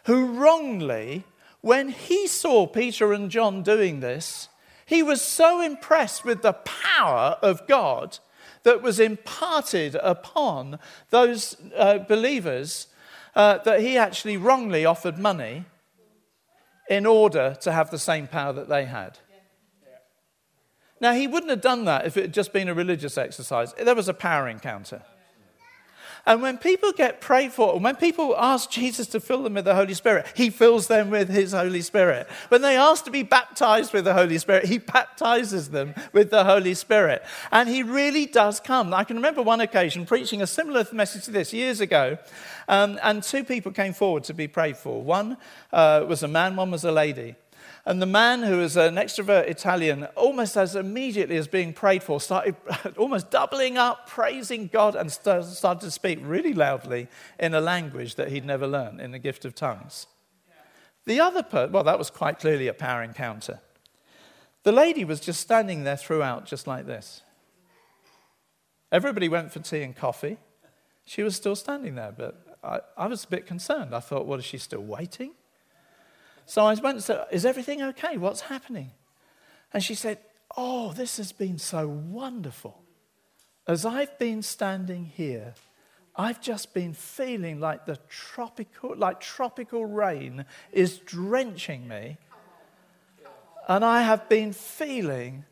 who 0.04 0.38
wrongly, 0.38 1.24
when 1.62 1.88
he 1.88 2.26
saw 2.26 2.66
Peter 2.66 3.12
and 3.12 3.30
John 3.30 3.62
doing 3.62 4.00
this, 4.00 4.48
he 4.84 5.02
was 5.02 5.22
so 5.22 5.60
impressed 5.60 6.24
with 6.24 6.42
the 6.42 6.52
power 6.52 7.38
of 7.40 7.66
God 7.66 8.18
that 8.64 8.82
was 8.82 9.00
imparted 9.00 9.94
upon 9.96 10.78
those 11.10 11.56
uh, 11.76 11.98
believers 11.98 12.88
uh, 13.34 13.58
that 13.58 13.80
he 13.80 13.96
actually 13.96 14.36
wrongly 14.36 14.84
offered 14.84 15.18
money 15.18 15.64
in 16.90 17.06
order 17.06 17.56
to 17.60 17.72
have 17.72 17.90
the 17.90 17.98
same 17.98 18.26
power 18.26 18.52
that 18.52 18.68
they 18.68 18.84
had. 18.84 19.18
Now, 21.00 21.14
he 21.14 21.26
wouldn't 21.26 21.50
have 21.50 21.60
done 21.60 21.84
that 21.86 22.06
if 22.06 22.16
it 22.16 22.22
had 22.22 22.34
just 22.34 22.52
been 22.52 22.68
a 22.68 22.74
religious 22.74 23.18
exercise. 23.18 23.72
There 23.74 23.94
was 23.94 24.08
a 24.08 24.14
power 24.14 24.48
encounter. 24.48 25.02
And 26.24 26.40
when 26.40 26.58
people 26.58 26.92
get 26.92 27.20
prayed 27.20 27.52
for, 27.52 27.74
and 27.74 27.82
when 27.82 27.96
people 27.96 28.36
ask 28.36 28.70
Jesus 28.70 29.08
to 29.08 29.20
fill 29.20 29.42
them 29.42 29.54
with 29.54 29.64
the 29.64 29.74
Holy 29.74 29.94
Spirit, 29.94 30.26
he 30.34 30.50
fills 30.50 30.86
them 30.86 31.10
with 31.10 31.28
his 31.28 31.52
Holy 31.52 31.82
Spirit. 31.82 32.28
When 32.48 32.62
they 32.62 32.76
ask 32.76 33.04
to 33.06 33.10
be 33.10 33.24
baptized 33.24 33.92
with 33.92 34.04
the 34.04 34.14
Holy 34.14 34.38
Spirit, 34.38 34.66
he 34.66 34.78
baptizes 34.78 35.70
them 35.70 35.94
with 36.12 36.30
the 36.30 36.44
Holy 36.44 36.74
Spirit. 36.74 37.24
And 37.50 37.68
he 37.68 37.82
really 37.82 38.26
does 38.26 38.60
come. 38.60 38.94
I 38.94 39.02
can 39.02 39.16
remember 39.16 39.42
one 39.42 39.60
occasion 39.60 40.06
preaching 40.06 40.42
a 40.42 40.46
similar 40.46 40.86
message 40.92 41.24
to 41.24 41.32
this 41.32 41.52
years 41.52 41.80
ago, 41.80 42.18
um, 42.68 43.00
and 43.02 43.22
two 43.22 43.42
people 43.42 43.72
came 43.72 43.92
forward 43.92 44.22
to 44.24 44.34
be 44.34 44.46
prayed 44.46 44.76
for. 44.76 45.02
One 45.02 45.36
uh, 45.72 46.04
was 46.06 46.22
a 46.22 46.28
man, 46.28 46.54
one 46.54 46.70
was 46.70 46.84
a 46.84 46.92
lady. 46.92 47.34
And 47.84 48.00
the 48.00 48.06
man 48.06 48.44
who 48.44 48.58
was 48.58 48.76
an 48.76 48.94
extrovert 48.94 49.48
Italian, 49.48 50.04
almost 50.14 50.56
as 50.56 50.76
immediately 50.76 51.36
as 51.36 51.48
being 51.48 51.72
prayed 51.72 52.02
for, 52.02 52.20
started 52.20 52.54
almost 52.96 53.30
doubling 53.30 53.76
up, 53.76 54.08
praising 54.08 54.68
God, 54.68 54.94
and 54.94 55.10
started 55.10 55.80
to 55.80 55.90
speak 55.90 56.20
really 56.22 56.54
loudly 56.54 57.08
in 57.40 57.54
a 57.54 57.60
language 57.60 58.14
that 58.14 58.30
he'd 58.30 58.44
never 58.44 58.68
learned 58.68 59.00
in 59.00 59.10
the 59.10 59.18
gift 59.18 59.44
of 59.44 59.56
tongues. 59.56 60.06
The 61.06 61.18
other 61.18 61.42
person, 61.42 61.72
well, 61.72 61.82
that 61.82 61.98
was 61.98 62.10
quite 62.10 62.38
clearly 62.38 62.68
a 62.68 62.74
power 62.74 63.02
encounter. 63.02 63.60
The 64.62 64.70
lady 64.70 65.04
was 65.04 65.18
just 65.18 65.40
standing 65.40 65.82
there 65.82 65.96
throughout, 65.96 66.46
just 66.46 66.68
like 66.68 66.86
this. 66.86 67.22
Everybody 68.92 69.28
went 69.28 69.50
for 69.50 69.58
tea 69.58 69.82
and 69.82 69.96
coffee. 69.96 70.38
She 71.04 71.24
was 71.24 71.34
still 71.34 71.56
standing 71.56 71.96
there, 71.96 72.14
but 72.16 72.58
I, 72.62 72.80
I 72.96 73.06
was 73.08 73.24
a 73.24 73.28
bit 73.28 73.44
concerned. 73.44 73.92
I 73.92 73.98
thought, 73.98 74.26
what, 74.26 74.38
is 74.38 74.44
she 74.44 74.58
still 74.58 74.82
waiting? 74.82 75.32
So 76.46 76.66
I 76.66 76.74
went 76.74 76.96
and 76.96 77.02
said, 77.02 77.26
Is 77.30 77.46
everything 77.46 77.82
okay? 77.82 78.16
What's 78.16 78.42
happening? 78.42 78.90
And 79.72 79.82
she 79.82 79.94
said, 79.94 80.18
Oh, 80.56 80.92
this 80.92 81.16
has 81.16 81.32
been 81.32 81.58
so 81.58 81.88
wonderful. 81.88 82.82
As 83.66 83.86
I've 83.86 84.18
been 84.18 84.42
standing 84.42 85.04
here, 85.06 85.54
I've 86.14 86.40
just 86.40 86.74
been 86.74 86.92
feeling 86.92 87.58
like 87.60 87.86
the 87.86 87.98
tropical, 88.08 88.94
like 88.96 89.20
tropical 89.20 89.86
rain 89.86 90.44
is 90.72 90.98
drenching 90.98 91.88
me. 91.88 92.18
And 93.68 93.84
I 93.84 94.02
have 94.02 94.28
been 94.28 94.52
feeling 94.52 95.44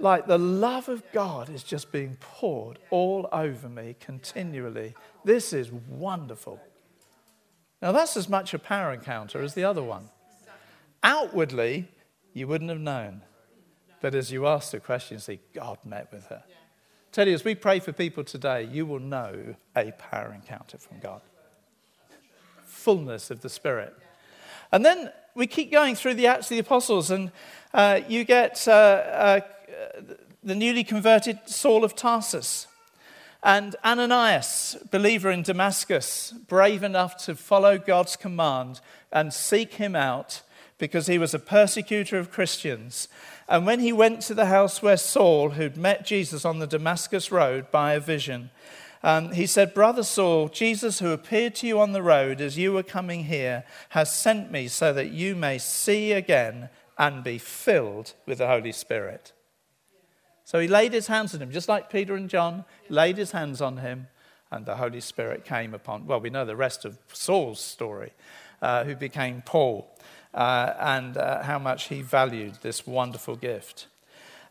like 0.00 0.26
the 0.26 0.38
love 0.38 0.88
of 0.88 1.02
God 1.12 1.48
is 1.48 1.62
just 1.62 1.92
being 1.92 2.16
poured 2.20 2.78
all 2.90 3.28
over 3.32 3.68
me 3.68 3.96
continually. 4.00 4.94
This 5.24 5.52
is 5.52 5.70
wonderful. 5.72 6.60
Now, 7.80 7.92
that's 7.92 8.16
as 8.16 8.28
much 8.28 8.52
a 8.54 8.58
power 8.58 8.92
encounter 8.92 9.40
as 9.42 9.54
the 9.54 9.64
other 9.64 9.82
one. 9.82 10.10
Outwardly, 11.04 11.86
you 12.32 12.48
wouldn't 12.48 12.70
have 12.70 12.80
known. 12.80 13.20
But 14.00 14.14
as 14.14 14.32
you 14.32 14.46
ask 14.46 14.72
the 14.72 14.80
question, 14.80 15.18
see, 15.18 15.38
God 15.54 15.78
met 15.84 16.10
with 16.10 16.26
her. 16.26 16.42
Tell 17.12 17.28
you, 17.28 17.34
as 17.34 17.44
we 17.44 17.54
pray 17.54 17.78
for 17.78 17.92
people 17.92 18.24
today, 18.24 18.64
you 18.64 18.86
will 18.86 18.98
know 18.98 19.54
a 19.76 19.92
power 19.92 20.32
encounter 20.34 20.78
from 20.78 20.98
God. 21.00 21.20
Fullness 22.64 23.30
of 23.30 23.42
the 23.42 23.50
Spirit. 23.50 23.94
And 24.72 24.84
then 24.84 25.12
we 25.34 25.46
keep 25.46 25.70
going 25.70 25.94
through 25.94 26.14
the 26.14 26.26
Acts 26.26 26.46
of 26.46 26.50
the 26.50 26.58
Apostles, 26.58 27.10
and 27.10 27.30
uh, 27.72 28.00
you 28.08 28.24
get 28.24 28.66
uh, 28.66 28.70
uh, 28.72 29.40
the 30.42 30.54
newly 30.54 30.84
converted 30.84 31.38
Saul 31.44 31.84
of 31.84 31.94
Tarsus. 31.94 32.66
And 33.42 33.76
Ananias, 33.84 34.76
believer 34.90 35.30
in 35.30 35.42
Damascus, 35.42 36.32
brave 36.48 36.82
enough 36.82 37.16
to 37.26 37.34
follow 37.34 37.76
God's 37.76 38.16
command 38.16 38.80
and 39.12 39.34
seek 39.34 39.74
him 39.74 39.94
out 39.94 40.40
because 40.78 41.06
he 41.06 41.18
was 41.18 41.34
a 41.34 41.38
persecutor 41.38 42.18
of 42.18 42.30
Christians. 42.30 43.08
And 43.48 43.66
when 43.66 43.80
he 43.80 43.92
went 43.92 44.20
to 44.22 44.34
the 44.34 44.46
house 44.46 44.82
where 44.82 44.96
Saul, 44.96 45.50
who'd 45.50 45.76
met 45.76 46.06
Jesus 46.06 46.44
on 46.44 46.58
the 46.58 46.66
Damascus 46.66 47.30
road 47.30 47.70
by 47.70 47.92
a 47.92 48.00
vision, 48.00 48.50
um, 49.02 49.32
he 49.32 49.46
said, 49.46 49.74
Brother 49.74 50.02
Saul, 50.02 50.48
Jesus, 50.48 50.98
who 50.98 51.12
appeared 51.12 51.54
to 51.56 51.66
you 51.66 51.78
on 51.78 51.92
the 51.92 52.02
road 52.02 52.40
as 52.40 52.56
you 52.56 52.72
were 52.72 52.82
coming 52.82 53.24
here, 53.24 53.64
has 53.90 54.10
sent 54.10 54.50
me 54.50 54.66
so 54.66 54.94
that 54.94 55.10
you 55.10 55.36
may 55.36 55.58
see 55.58 56.12
again 56.12 56.70
and 56.96 57.22
be 57.22 57.36
filled 57.36 58.14
with 58.24 58.38
the 58.38 58.46
Holy 58.46 58.72
Spirit. 58.72 59.32
So 60.44 60.58
he 60.58 60.68
laid 60.68 60.92
his 60.92 61.06
hands 61.06 61.34
on 61.34 61.42
him, 61.42 61.50
just 61.50 61.68
like 61.68 61.90
Peter 61.90 62.14
and 62.14 62.30
John, 62.30 62.64
laid 62.88 63.18
his 63.18 63.32
hands 63.32 63.60
on 63.60 63.78
him, 63.78 64.08
and 64.50 64.64
the 64.64 64.76
Holy 64.76 65.00
Spirit 65.00 65.44
came 65.44 65.74
upon. 65.74 66.06
Well, 66.06 66.20
we 66.20 66.30
know 66.30 66.44
the 66.46 66.56
rest 66.56 66.84
of 66.84 66.98
Saul's 67.12 67.60
story, 67.60 68.12
uh, 68.62 68.84
who 68.84 68.96
became 68.96 69.42
Paul 69.44 69.93
uh, 70.34 70.74
and 70.78 71.16
uh, 71.16 71.42
how 71.42 71.58
much 71.58 71.88
he 71.88 72.02
valued 72.02 72.54
this 72.62 72.86
wonderful 72.86 73.36
gift. 73.36 73.86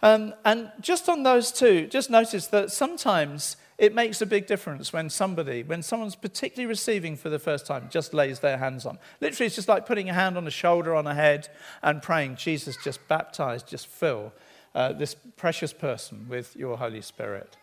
Um, 0.01 0.33
and 0.43 0.71
just 0.81 1.07
on 1.07 1.23
those 1.23 1.51
two, 1.51 1.87
just 1.87 2.09
notice 2.09 2.47
that 2.47 2.71
sometimes 2.71 3.55
it 3.77 3.95
makes 3.95 4.21
a 4.21 4.25
big 4.25 4.47
difference 4.47 4.93
when 4.93 5.09
somebody, 5.09 5.63
when 5.63 5.81
someone's 5.81 6.15
particularly 6.15 6.67
receiving 6.67 7.15
for 7.15 7.29
the 7.29 7.39
first 7.39 7.65
time, 7.65 7.87
just 7.89 8.13
lays 8.13 8.39
their 8.39 8.57
hands 8.57 8.85
on. 8.85 8.99
Literally, 9.21 9.47
it's 9.47 9.55
just 9.55 9.67
like 9.67 9.85
putting 9.85 10.09
a 10.09 10.13
hand 10.13 10.37
on 10.37 10.45
a 10.45 10.51
shoulder, 10.51 10.93
on 10.93 11.07
a 11.07 11.13
head, 11.13 11.49
and 11.81 12.01
praying, 12.01 12.35
Jesus, 12.35 12.77
just 12.83 13.05
baptize, 13.07 13.63
just 13.63 13.87
fill 13.87 14.33
uh, 14.75 14.93
this 14.93 15.15
precious 15.37 15.73
person 15.73 16.27
with 16.29 16.55
your 16.55 16.77
Holy 16.77 17.01
Spirit. 17.01 17.57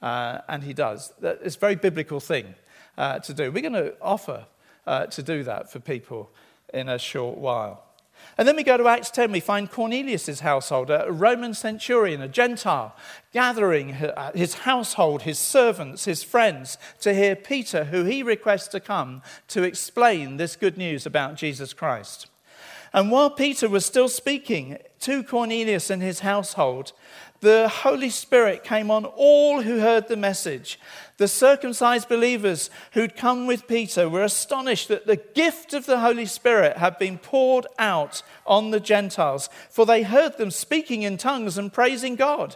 Uh, 0.00 0.38
and 0.48 0.64
he 0.64 0.72
does. 0.72 1.12
It's 1.22 1.56
a 1.56 1.58
very 1.58 1.76
biblical 1.76 2.20
thing 2.20 2.54
uh, 2.96 3.18
to 3.20 3.34
do. 3.34 3.52
We're 3.52 3.62
going 3.62 3.72
to 3.74 3.94
offer 4.00 4.46
uh, 4.86 5.06
to 5.06 5.22
do 5.22 5.44
that 5.44 5.70
for 5.70 5.78
people 5.80 6.30
in 6.72 6.88
a 6.88 6.98
short 6.98 7.38
while. 7.38 7.84
And 8.38 8.48
then 8.48 8.56
we 8.56 8.62
go 8.62 8.76
to 8.76 8.88
Acts 8.88 9.10
10, 9.10 9.32
we 9.32 9.40
find 9.40 9.70
Cornelius' 9.70 10.40
household, 10.40 10.90
a 10.90 11.10
Roman 11.10 11.54
centurion, 11.54 12.22
a 12.22 12.28
Gentile, 12.28 12.96
gathering 13.32 13.92
uh, 13.92 14.32
his 14.32 14.54
household, 14.54 15.22
his 15.22 15.38
servants, 15.38 16.04
his 16.04 16.22
friends 16.22 16.78
to 17.00 17.12
hear 17.12 17.36
Peter, 17.36 17.84
who 17.84 18.04
he 18.04 18.22
requests 18.22 18.68
to 18.68 18.80
come 18.80 19.22
to 19.48 19.62
explain 19.64 20.36
this 20.36 20.56
good 20.56 20.78
news 20.78 21.04
about 21.04 21.36
Jesus 21.36 21.72
Christ. 21.72 22.28
And 22.94 23.10
while 23.10 23.30
Peter 23.30 23.68
was 23.68 23.86
still 23.86 24.08
speaking 24.08 24.78
to 25.00 25.22
Cornelius 25.22 25.90
and 25.90 26.02
his 26.02 26.20
household, 26.20 26.92
the 27.42 27.68
Holy 27.68 28.08
Spirit 28.08 28.62
came 28.62 28.88
on 28.88 29.04
all 29.04 29.62
who 29.62 29.80
heard 29.80 30.06
the 30.06 30.16
message. 30.16 30.78
The 31.16 31.26
circumcised 31.26 32.08
believers 32.08 32.70
who'd 32.92 33.16
come 33.16 33.48
with 33.48 33.66
Peter 33.66 34.08
were 34.08 34.22
astonished 34.22 34.86
that 34.88 35.08
the 35.08 35.16
gift 35.16 35.74
of 35.74 35.84
the 35.84 35.98
Holy 35.98 36.24
Spirit 36.24 36.76
had 36.76 36.98
been 37.00 37.18
poured 37.18 37.66
out 37.80 38.22
on 38.46 38.70
the 38.70 38.78
Gentiles, 38.78 39.50
for 39.68 39.84
they 39.84 40.04
heard 40.04 40.38
them 40.38 40.52
speaking 40.52 41.02
in 41.02 41.16
tongues 41.16 41.58
and 41.58 41.72
praising 41.72 42.14
God. 42.14 42.54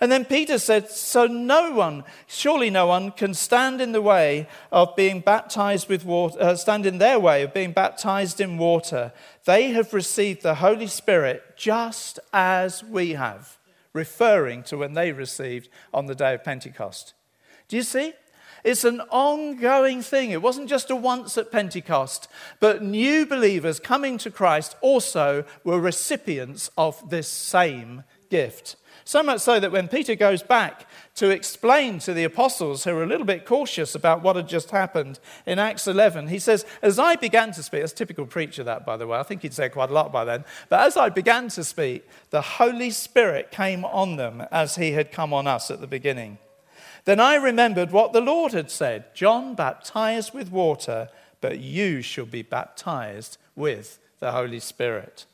And 0.00 0.10
then 0.10 0.24
Peter 0.24 0.58
said, 0.58 0.90
So 0.90 1.26
no 1.28 1.70
one, 1.70 2.02
surely 2.26 2.68
no 2.68 2.88
one, 2.88 3.12
can 3.12 3.32
stand 3.32 3.80
in 3.80 3.92
the 3.92 4.02
way 4.02 4.48
of 4.72 4.96
being 4.96 5.20
baptized 5.20 5.88
with 5.88 6.04
water, 6.04 6.36
uh, 6.40 6.56
stand 6.56 6.84
in 6.84 6.98
their 6.98 7.20
way 7.20 7.44
of 7.44 7.54
being 7.54 7.70
baptized 7.70 8.40
in 8.40 8.58
water. 8.58 9.12
They 9.44 9.70
have 9.70 9.94
received 9.94 10.42
the 10.42 10.56
Holy 10.56 10.88
Spirit 10.88 11.56
just 11.56 12.18
as 12.32 12.82
we 12.82 13.12
have 13.12 13.56
referring 13.96 14.62
to 14.64 14.76
when 14.78 14.92
they 14.92 15.10
received 15.10 15.68
on 15.92 16.06
the 16.06 16.14
day 16.14 16.34
of 16.34 16.44
Pentecost. 16.44 17.14
Do 17.66 17.76
you 17.76 17.82
see? 17.82 18.12
It's 18.62 18.84
an 18.84 19.00
ongoing 19.10 20.02
thing. 20.02 20.30
It 20.30 20.42
wasn't 20.42 20.68
just 20.68 20.90
a 20.90 20.96
once 20.96 21.38
at 21.38 21.52
Pentecost, 21.52 22.28
but 22.60 22.82
new 22.82 23.24
believers 23.24 23.80
coming 23.80 24.18
to 24.18 24.30
Christ 24.30 24.76
also 24.80 25.44
were 25.64 25.80
recipients 25.80 26.70
of 26.76 27.10
this 27.10 27.28
same 27.28 28.02
gift. 28.28 28.76
So 29.06 29.22
much 29.22 29.40
so 29.40 29.60
that 29.60 29.70
when 29.70 29.86
Peter 29.86 30.16
goes 30.16 30.42
back 30.42 30.84
to 31.14 31.30
explain 31.30 32.00
to 32.00 32.12
the 32.12 32.24
apostles 32.24 32.82
who 32.82 32.90
are 32.90 33.04
a 33.04 33.06
little 33.06 33.24
bit 33.24 33.46
cautious 33.46 33.94
about 33.94 34.20
what 34.20 34.34
had 34.34 34.48
just 34.48 34.72
happened 34.72 35.20
in 35.46 35.60
Acts 35.60 35.86
11, 35.86 36.26
he 36.26 36.40
says, 36.40 36.66
As 36.82 36.98
I 36.98 37.14
began 37.14 37.52
to 37.52 37.62
speak, 37.62 37.82
that's 37.82 37.92
typical 37.92 38.26
preacher, 38.26 38.64
that, 38.64 38.84
by 38.84 38.96
the 38.96 39.06
way. 39.06 39.16
I 39.16 39.22
think 39.22 39.42
he'd 39.42 39.54
said 39.54 39.70
quite 39.70 39.90
a 39.90 39.92
lot 39.92 40.10
by 40.10 40.24
then. 40.24 40.44
But 40.68 40.80
as 40.80 40.96
I 40.96 41.08
began 41.10 41.46
to 41.50 41.62
speak, 41.62 42.04
the 42.30 42.40
Holy 42.40 42.90
Spirit 42.90 43.52
came 43.52 43.84
on 43.84 44.16
them 44.16 44.42
as 44.50 44.74
he 44.74 44.90
had 44.90 45.12
come 45.12 45.32
on 45.32 45.46
us 45.46 45.70
at 45.70 45.80
the 45.80 45.86
beginning. 45.86 46.38
Then 47.04 47.20
I 47.20 47.36
remembered 47.36 47.92
what 47.92 48.12
the 48.12 48.20
Lord 48.20 48.54
had 48.54 48.72
said 48.72 49.14
John 49.14 49.54
baptized 49.54 50.34
with 50.34 50.50
water, 50.50 51.10
but 51.40 51.60
you 51.60 52.02
shall 52.02 52.26
be 52.26 52.42
baptized 52.42 53.38
with 53.54 54.00
the 54.18 54.32
Holy 54.32 54.58
Spirit. 54.58 55.26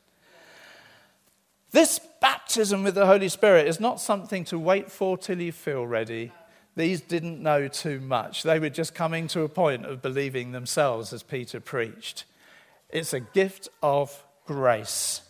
This 1.72 1.98
baptism 2.20 2.82
with 2.82 2.94
the 2.94 3.06
Holy 3.06 3.30
Spirit 3.30 3.66
is 3.66 3.80
not 3.80 3.98
something 3.98 4.44
to 4.44 4.58
wait 4.58 4.92
for 4.92 5.16
till 5.16 5.40
you 5.40 5.52
feel 5.52 5.86
ready. 5.86 6.30
These 6.76 7.00
didn't 7.00 7.42
know 7.42 7.66
too 7.66 7.98
much. 7.98 8.42
They 8.42 8.58
were 8.58 8.68
just 8.68 8.94
coming 8.94 9.26
to 9.28 9.40
a 9.40 9.48
point 9.48 9.86
of 9.86 10.02
believing 10.02 10.52
themselves 10.52 11.14
as 11.14 11.22
Peter 11.22 11.60
preached. 11.60 12.24
It's 12.90 13.14
a 13.14 13.20
gift 13.20 13.70
of 13.82 14.22
grace, 14.46 15.22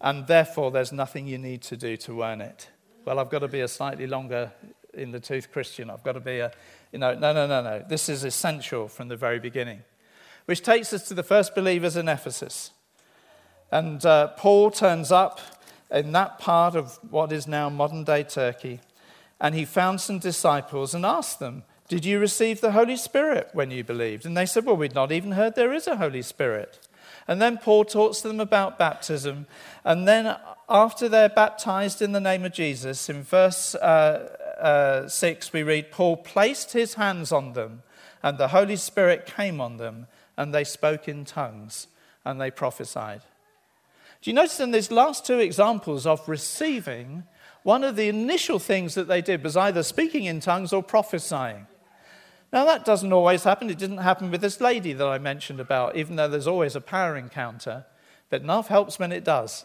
and 0.00 0.28
therefore 0.28 0.70
there's 0.70 0.92
nothing 0.92 1.26
you 1.26 1.38
need 1.38 1.62
to 1.62 1.76
do 1.76 1.96
to 1.98 2.22
earn 2.22 2.40
it. 2.40 2.68
Well, 3.04 3.18
I've 3.18 3.30
got 3.30 3.40
to 3.40 3.48
be 3.48 3.60
a 3.60 3.68
slightly 3.68 4.06
longer 4.06 4.52
in 4.94 5.10
the 5.10 5.20
tooth 5.20 5.50
Christian. 5.52 5.90
I've 5.90 6.04
got 6.04 6.12
to 6.12 6.20
be 6.20 6.38
a, 6.38 6.52
you 6.92 7.00
know, 7.00 7.14
no, 7.14 7.32
no, 7.32 7.48
no, 7.48 7.60
no. 7.60 7.84
This 7.88 8.08
is 8.08 8.22
essential 8.22 8.86
from 8.86 9.08
the 9.08 9.16
very 9.16 9.40
beginning. 9.40 9.82
Which 10.44 10.62
takes 10.62 10.92
us 10.92 11.08
to 11.08 11.14
the 11.14 11.24
first 11.24 11.56
believers 11.56 11.96
in 11.96 12.08
Ephesus. 12.08 12.70
And 13.72 14.04
uh, 14.06 14.28
Paul 14.28 14.70
turns 14.70 15.10
up 15.10 15.40
in 15.90 16.12
that 16.12 16.38
part 16.38 16.74
of 16.74 16.98
what 17.10 17.32
is 17.32 17.46
now 17.46 17.68
modern 17.68 18.04
day 18.04 18.22
Turkey. 18.22 18.80
And 19.40 19.54
he 19.54 19.64
found 19.64 20.00
some 20.00 20.18
disciples 20.18 20.94
and 20.94 21.04
asked 21.04 21.38
them, 21.38 21.64
Did 21.88 22.04
you 22.04 22.18
receive 22.18 22.60
the 22.60 22.72
Holy 22.72 22.96
Spirit 22.96 23.50
when 23.52 23.70
you 23.70 23.84
believed? 23.84 24.24
And 24.24 24.36
they 24.36 24.46
said, 24.46 24.64
Well, 24.64 24.76
we'd 24.76 24.94
not 24.94 25.12
even 25.12 25.32
heard 25.32 25.54
there 25.54 25.72
is 25.74 25.86
a 25.86 25.96
Holy 25.96 26.22
Spirit. 26.22 26.86
And 27.28 27.42
then 27.42 27.58
Paul 27.58 27.84
talks 27.84 28.20
to 28.20 28.28
them 28.28 28.40
about 28.40 28.78
baptism. 28.78 29.46
And 29.84 30.06
then, 30.06 30.36
after 30.68 31.08
they're 31.08 31.28
baptized 31.28 32.00
in 32.00 32.12
the 32.12 32.20
name 32.20 32.44
of 32.44 32.52
Jesus, 32.52 33.08
in 33.08 33.22
verse 33.22 33.74
uh, 33.74 34.36
uh, 34.60 35.08
6, 35.08 35.52
we 35.52 35.62
read, 35.62 35.90
Paul 35.90 36.16
placed 36.16 36.72
his 36.72 36.94
hands 36.94 37.32
on 37.32 37.52
them, 37.52 37.82
and 38.22 38.38
the 38.38 38.48
Holy 38.48 38.76
Spirit 38.76 39.26
came 39.26 39.60
on 39.60 39.76
them, 39.76 40.06
and 40.36 40.54
they 40.54 40.64
spoke 40.64 41.08
in 41.08 41.24
tongues, 41.24 41.88
and 42.24 42.40
they 42.40 42.50
prophesied. 42.50 43.22
Do 44.26 44.30
you 44.30 44.34
notice 44.34 44.58
in 44.58 44.72
these 44.72 44.90
last 44.90 45.24
two 45.24 45.38
examples 45.38 46.04
of 46.04 46.28
receiving, 46.28 47.22
one 47.62 47.84
of 47.84 47.94
the 47.94 48.08
initial 48.08 48.58
things 48.58 48.96
that 48.96 49.06
they 49.06 49.22
did 49.22 49.44
was 49.44 49.56
either 49.56 49.84
speaking 49.84 50.24
in 50.24 50.40
tongues 50.40 50.72
or 50.72 50.82
prophesying? 50.82 51.68
Now, 52.52 52.64
that 52.64 52.84
doesn't 52.84 53.12
always 53.12 53.44
happen. 53.44 53.70
It 53.70 53.78
didn't 53.78 53.98
happen 53.98 54.32
with 54.32 54.40
this 54.40 54.60
lady 54.60 54.92
that 54.94 55.06
I 55.06 55.18
mentioned 55.18 55.60
about, 55.60 55.94
even 55.94 56.16
though 56.16 56.26
there's 56.26 56.48
always 56.48 56.74
a 56.74 56.80
power 56.80 57.16
encounter. 57.16 57.86
But 58.28 58.42
enough 58.42 58.66
helps 58.66 58.98
when 58.98 59.12
it 59.12 59.22
does. 59.22 59.64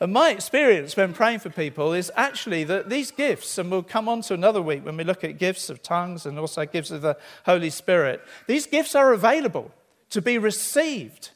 And 0.00 0.12
my 0.12 0.30
experience 0.30 0.96
when 0.96 1.12
praying 1.12 1.38
for 1.38 1.50
people 1.50 1.92
is 1.92 2.10
actually 2.16 2.64
that 2.64 2.88
these 2.88 3.12
gifts, 3.12 3.56
and 3.56 3.70
we'll 3.70 3.84
come 3.84 4.08
on 4.08 4.20
to 4.22 4.34
another 4.34 4.60
week 4.62 4.84
when 4.84 4.96
we 4.96 5.04
look 5.04 5.22
at 5.22 5.38
gifts 5.38 5.70
of 5.70 5.80
tongues 5.80 6.26
and 6.26 6.40
also 6.40 6.66
gifts 6.66 6.90
of 6.90 7.02
the 7.02 7.16
Holy 7.44 7.70
Spirit, 7.70 8.20
these 8.48 8.66
gifts 8.66 8.96
are 8.96 9.12
available 9.12 9.70
to 10.10 10.20
be 10.20 10.38
received. 10.38 11.30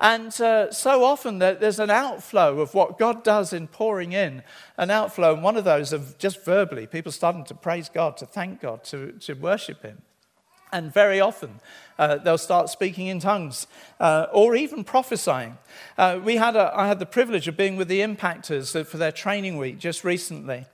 And 0.00 0.38
uh, 0.40 0.72
so 0.72 1.04
often 1.04 1.38
there's 1.38 1.78
an 1.78 1.90
outflow 1.90 2.60
of 2.60 2.72
what 2.72 2.98
God 2.98 3.22
does 3.22 3.52
in 3.52 3.66
pouring 3.66 4.12
in, 4.12 4.42
an 4.78 4.90
outflow, 4.90 5.34
and 5.34 5.42
one 5.42 5.58
of 5.58 5.64
those 5.64 5.92
of 5.92 6.16
just 6.16 6.42
verbally, 6.42 6.86
people 6.86 7.12
starting 7.12 7.44
to 7.44 7.54
praise 7.54 7.90
God, 7.90 8.16
to 8.16 8.26
thank 8.26 8.62
God, 8.62 8.82
to, 8.84 9.12
to 9.20 9.34
worship 9.34 9.82
Him. 9.82 10.00
And 10.72 10.92
very 10.92 11.20
often 11.20 11.60
uh, 11.98 12.16
they'll 12.16 12.38
start 12.38 12.70
speaking 12.70 13.08
in 13.08 13.20
tongues 13.20 13.66
uh, 13.98 14.26
or 14.32 14.56
even 14.56 14.84
prophesying. 14.84 15.58
Uh, 15.98 16.18
we 16.22 16.36
had 16.36 16.56
a, 16.56 16.72
I 16.74 16.86
had 16.86 16.98
the 16.98 17.06
privilege 17.06 17.46
of 17.48 17.56
being 17.56 17.76
with 17.76 17.88
the 17.88 18.00
Impactors 18.00 18.86
for 18.86 18.96
their 18.96 19.12
training 19.12 19.58
week 19.58 19.78
just 19.78 20.02
recently. 20.02 20.64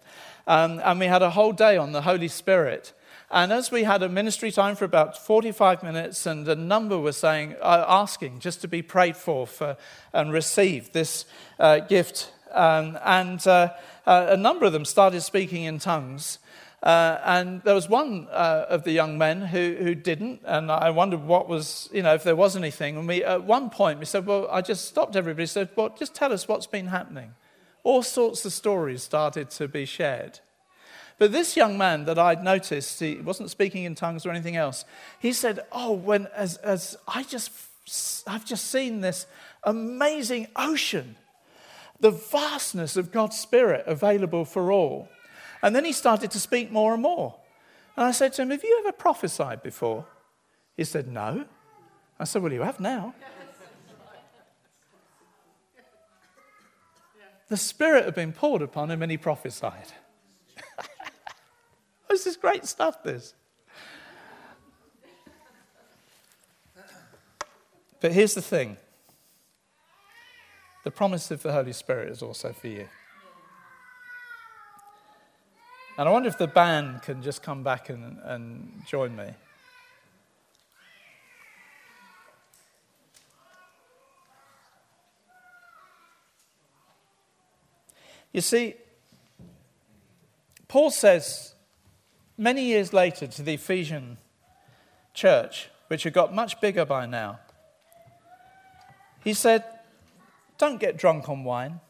Um, 0.47 0.81
and 0.85 1.01
we 1.01 1.07
had 1.07 1.23
a 1.23 1.31
whole 1.31 1.53
day 1.53 1.77
on 1.77 1.91
the 1.91 2.03
Holy 2.03 2.29
Spirit. 2.29 2.93
And 3.31 3.53
as 3.53 3.73
we 3.73 3.83
had 3.83 4.03
a 4.03 4.09
ministry 4.09 4.53
time 4.53 4.77
for 4.77 4.85
about 4.85 5.19
45 5.19 5.83
minutes, 5.83 6.27
and 6.27 6.47
a 6.47 6.55
number 6.55 6.99
were 6.99 7.13
saying, 7.13 7.57
uh, 7.61 7.85
asking 7.89 8.39
just 8.39 8.61
to 8.61 8.69
be 8.69 8.83
prayed 8.83 9.17
for, 9.17 9.47
for 9.47 9.77
and 10.13 10.33
receive 10.33 10.93
this 10.93 11.25
uh, 11.59 11.81
gift. 11.81 12.33
Um, 12.53 12.99
and 13.05 13.45
uh, 13.47 13.71
uh 14.07 14.27
a 14.31 14.37
number 14.37 14.65
of 14.65 14.73
them 14.73 14.85
started 14.85 15.23
speaking 15.23 15.65
in 15.65 15.81
tongues. 15.81 16.39
Uh, 16.83 17.19
and 17.25 17.63
there 17.65 17.75
was 17.75 17.89
one 17.89 18.29
uh, 18.31 18.67
of 18.69 18.85
the 18.85 18.93
young 18.93 19.19
men 19.19 19.41
who, 19.41 19.77
who 19.81 19.95
didn't, 19.95 20.41
and 20.45 20.71
I 20.71 20.91
wondered 20.91 21.25
what 21.25 21.49
was, 21.49 21.89
you 21.93 22.03
know, 22.03 22.15
if 22.15 22.23
there 22.23 22.37
was 22.37 22.55
anything. 22.55 22.97
And 22.97 23.09
we, 23.09 23.25
at 23.25 23.43
one 23.43 23.71
point, 23.71 23.99
we 23.99 24.05
said, 24.05 24.25
Well, 24.25 24.47
I 24.53 24.61
just 24.61 24.85
stopped 24.85 25.17
everybody, 25.17 25.47
said, 25.47 25.71
Well, 25.75 25.89
just 25.99 26.15
tell 26.15 26.33
us 26.33 26.47
what's 26.47 26.69
been 26.69 26.87
happening. 26.87 27.35
All 27.83 28.05
sorts 28.05 28.45
of 28.45 28.53
stories 28.53 29.03
started 29.03 29.51
to 29.51 29.67
be 29.67 29.85
shared. 29.85 30.39
But 31.19 31.33
this 31.33 31.57
young 31.57 31.79
man 31.79 32.05
that 32.05 32.19
I'd 32.19 32.45
noticed, 32.45 33.01
he 33.01 33.17
wasn't 33.17 33.51
speaking 33.51 33.85
in 33.85 33.95
tongues 33.95 34.27
or 34.27 34.31
anything 34.31 34.57
else. 34.57 34.85
He 35.19 35.33
said, 35.33 35.61
Oh, 35.73 35.93
when 35.93 36.27
as, 36.35 36.57
as 36.59 36.97
I 37.09 37.23
just 37.23 37.51
I've 38.27 38.45
just 38.45 38.71
seen 38.71 39.01
this 39.01 39.27
amazing 39.63 40.49
ocean, 40.57 41.17
the 42.01 42.11
vastness 42.11 42.97
of 42.97 43.13
God's 43.13 43.39
Spirit 43.39 43.85
available 43.87 44.45
for 44.45 44.73
all. 44.73 45.09
And 45.63 45.75
then 45.75 45.85
he 45.85 45.93
started 45.93 46.31
to 46.33 46.41
speak 46.41 46.71
more 46.71 46.93
and 46.93 47.03
more. 47.03 47.37
And 47.97 48.05
I 48.07 48.11
said 48.11 48.33
to 48.35 48.43
him, 48.43 48.51
Have 48.51 48.65
you 48.65 48.83
ever 48.85 48.93
prophesied 48.93 49.63
before? 49.63 50.05
He 50.77 50.85
said, 50.85 51.09
No. 51.09 51.47
I 52.19 52.25
said, 52.25 52.43
Well, 52.43 52.53
you 52.53 52.63
have 52.63 52.81
now. 52.81 53.15
The 57.49 57.57
Spirit 57.57 58.05
had 58.05 58.15
been 58.15 58.33
poured 58.33 58.61
upon 58.61 58.91
him 58.91 59.03
and 59.03 59.11
he 59.11 59.17
prophesied. 59.17 59.93
This 62.09 62.27
is 62.27 62.37
great 62.37 62.67
stuff, 62.67 63.03
this. 63.03 63.35
But 68.01 68.13
here's 68.13 68.35
the 68.35 68.43
thing 68.43 68.77
the 70.85 70.91
promise 70.91 71.31
of 71.31 71.43
the 71.43 71.53
Holy 71.53 71.73
Spirit 71.73 72.11
is 72.11 72.23
also 72.23 72.53
for 72.53 72.69
you. 72.69 72.87
And 75.99 76.09
I 76.09 76.13
wonder 76.13 76.29
if 76.29 76.39
the 76.39 76.47
band 76.47 77.03
can 77.03 77.23
just 77.23 77.43
come 77.43 77.63
back 77.63 77.89
and, 77.89 78.19
and 78.23 78.83
join 78.87 79.17
me. 79.17 79.31
You 88.33 88.43
see, 88.43 88.75
Paul 90.69 90.91
says 90.91 91.56
many 92.37 92.65
years 92.65 92.93
later 92.93 93.27
to 93.27 93.43
the 93.43 93.55
Ephesian 93.55 94.19
church, 95.15 95.71
which 95.89 96.03
had 96.03 96.13
got 96.13 96.35
much 96.35 96.61
bigger 96.61 96.85
by 96.85 97.07
now, 97.07 97.41
he 99.25 99.35
said, 99.35 99.65
Don't 100.59 100.79
get 100.79 100.97
drunk 100.97 101.29
on 101.29 101.45
wine, 101.45 101.81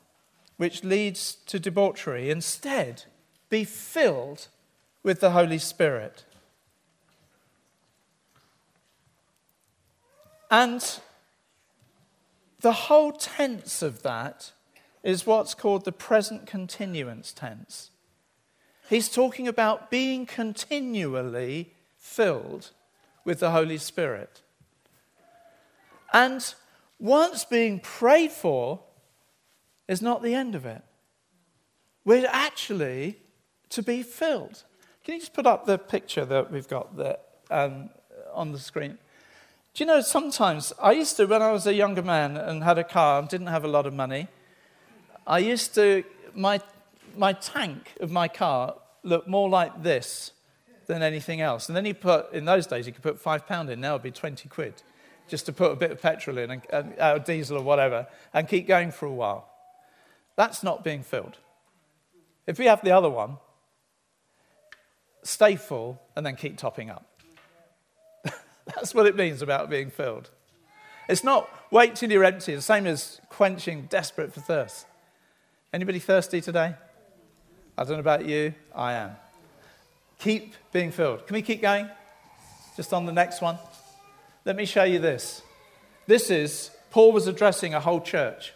which 0.56 0.85
leads 0.85 1.35
to 1.46 1.59
debauchery. 1.59 2.30
Instead, 2.30 3.04
be 3.50 3.64
filled 3.64 4.48
with 5.02 5.20
the 5.20 5.30
Holy 5.30 5.59
Spirit. 5.59 6.24
And 10.50 11.00
the 12.61 12.72
whole 12.72 13.12
tense 13.12 13.82
of 13.82 14.02
that 14.02 14.52
is 15.02 15.26
what's 15.26 15.54
called 15.54 15.85
the 15.85 15.92
present 15.92 16.46
continuance 16.46 17.32
tense. 17.32 17.90
He's 18.88 19.09
talking 19.09 19.49
about 19.49 19.90
being 19.90 20.27
continually 20.27 21.75
filled 21.96 22.70
with 23.25 23.40
the 23.40 23.51
Holy 23.51 23.79
Spirit. 23.79 24.42
And 26.12 26.55
once 26.99 27.44
being 27.44 27.81
prayed 27.81 28.31
for 28.31 28.81
is 29.88 30.01
not 30.01 30.22
the 30.22 30.35
end 30.35 30.55
of 30.55 30.64
it. 30.64 30.83
We're 32.05 32.29
actually 32.31 33.18
to 33.70 33.83
be 33.83 34.03
filled. 34.03 34.62
Can 35.05 35.14
you 35.14 35.20
just 35.20 35.35
put 35.35 35.46
up 35.46 35.66
the 35.66 35.79
picture 35.79 36.25
that 36.25 36.53
we've 36.53 36.68
got 36.68 36.96
there 36.96 37.18
um, 37.51 37.90
on 38.33 38.53
the 38.53 38.59
screen? 38.59 38.99
Do 39.75 39.85
you 39.85 39.87
know, 39.87 40.01
sometimes 40.01 40.72
I 40.81 40.92
used 40.92 41.16
to, 41.16 41.27
when 41.27 41.42
I 41.42 41.51
was 41.51 41.66
a 41.66 41.75
younger 41.75 42.03
man 42.03 42.37
and 42.37 42.64
had 42.64 42.79
a 42.79 42.85
car 42.85 43.18
and 43.18 43.29
didn't 43.29 43.49
have 43.49 43.64
a 43.64 43.68
lot 43.68 43.87
of 43.87 43.92
money, 43.92 44.29
I 45.27 45.40
used 45.40 45.75
to, 45.75 46.05
my 46.35 46.61
my 47.18 47.33
tank 47.33 47.94
of 48.00 48.11
my 48.11 48.29
car 48.29 48.76
looked 49.02 49.29
more 49.29 49.48
like 49.48 49.83
this 49.83 50.33
than 50.87 51.02
anything 51.02 51.40
else. 51.40 51.68
And 51.68 51.76
then 51.76 51.85
you 51.85 51.94
put, 51.94 52.33
in 52.33 52.44
those 52.44 52.66
days, 52.66 52.87
you 52.87 52.92
could 52.92 53.02
put 53.02 53.18
five 53.18 53.46
pound 53.46 53.70
in, 53.70 53.81
now 53.81 53.94
it'd 53.94 54.02
be 54.02 54.11
20 54.11 54.48
quid, 54.48 54.83
just 55.29 55.46
to 55.46 55.52
put 55.52 55.72
a 55.72 55.76
bit 55.76 55.90
of 55.90 56.00
petrol 56.00 56.38
in, 56.38 56.50
and, 56.50 56.62
and 56.72 56.94
uh, 56.98 57.18
diesel 57.18 57.59
or 57.59 57.62
whatever, 57.62 58.07
and 58.33 58.48
keep 58.48 58.66
going 58.66 58.90
for 58.90 59.07
a 59.07 59.12
while. 59.12 59.48
That's 60.37 60.62
not 60.62 60.85
being 60.85 61.02
filled. 61.02 61.38
If 62.46 62.59
we 62.59 62.66
have 62.66 62.83
the 62.83 62.92
other 62.92 63.11
one, 63.11 63.38
stay 65.22 65.57
full 65.57 66.00
and 66.14 66.24
then 66.24 66.37
keep 66.37 66.57
topping 66.57 66.90
up. 66.90 67.05
That's 68.66 68.94
what 68.94 69.07
it 69.07 69.16
means 69.16 69.42
about 69.42 69.68
being 69.68 69.90
filled. 69.90 70.31
It's 71.09 71.24
not 71.24 71.48
wait 71.70 71.96
till 71.96 72.11
you're 72.11 72.24
empty, 72.24 72.55
the 72.55 72.62
same 72.62 72.87
as 72.87 73.20
quenching, 73.29 73.87
desperate 73.87 74.33
for 74.33 74.40
thirst. 74.40 74.87
Anybody 75.72 75.98
thirsty 75.98 76.40
today? 76.40 76.74
I 77.79 77.85
don't 77.85 77.95
know 77.95 78.01
about 78.01 78.25
you, 78.25 78.55
I 78.75 78.95
am. 78.95 79.11
Keep 80.19 80.55
being 80.73 80.91
filled. 80.91 81.27
Can 81.27 81.35
we 81.35 81.43
keep 81.43 81.61
going? 81.61 81.89
Just 82.77 82.93
on 82.93 83.05
the 83.05 83.12
next 83.12 83.43
one. 83.43 83.59
Let 84.45 84.57
me 84.57 84.65
show 84.65 84.85
you 84.85 84.99
this. 84.99 85.43
This 86.07 86.31
is, 86.31 86.71
Paul 86.91 87.12
was 87.12 87.27
addressing 87.27 87.75
a 87.75 87.81
whole 87.81 88.01
church. 88.01 88.55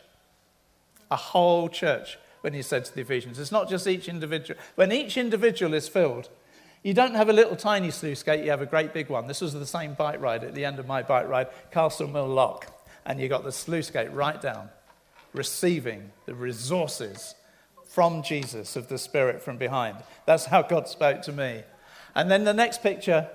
A 1.11 1.17
whole 1.17 1.69
church 1.69 2.19
when 2.41 2.55
he 2.55 2.63
said 2.63 2.85
to 2.87 2.95
the 2.95 3.03
Ephesians. 3.03 3.39
It's 3.39 3.53
not 3.53 3.69
just 3.69 3.87
each 3.87 4.09
individual. 4.09 4.59
When 4.77 4.91
each 4.91 5.19
individual 5.19 5.75
is 5.75 5.89
filled, 5.89 6.31
you 6.83 6.95
don't 6.95 7.15
have 7.15 7.29
a 7.29 7.33
little 7.35 7.57
tiny 7.57 7.91
sluice 7.91 8.23
gate, 8.23 8.43
you 8.43 8.51
have 8.51 8.63
a 8.63 8.67
great 8.67 8.95
big 8.95 9.11
one. 9.11 9.27
This 9.27 9.43
was 9.43 9.53
the 9.53 9.67
same 9.67 9.93
bike 9.93 10.21
ride 10.21 10.45
at 10.45 10.55
the 10.55 10.65
end 10.65 10.79
of 10.79 10.87
my 10.87 11.03
bike 11.03 11.29
ride, 11.29 11.49
Castle 11.71 12.09
Mill 12.09 12.29
Lock. 12.29 12.75
And 13.05 13.21
you 13.21 13.29
got 13.29 13.45
the 13.45 13.53
sluice 13.53 13.91
gate 13.91 14.11
right 14.13 14.41
down, 14.41 14.71
receiving 15.35 16.11
the 16.25 16.35
resources 16.35 17.35
from 17.91 18.23
Jesus 18.23 18.77
of 18.77 18.89
the 18.89 18.99
Spirit 18.99 19.43
from 19.43 19.57
behind. 19.57 19.97
That's 20.25 20.47
how 20.47 20.63
God 20.63 20.87
spoke 20.87 21.23
to 21.23 21.33
me. 21.33 21.65
And 22.15 22.31
then 22.31 22.45
the 22.45 22.55
next 22.55 22.85
picture, 22.85 23.29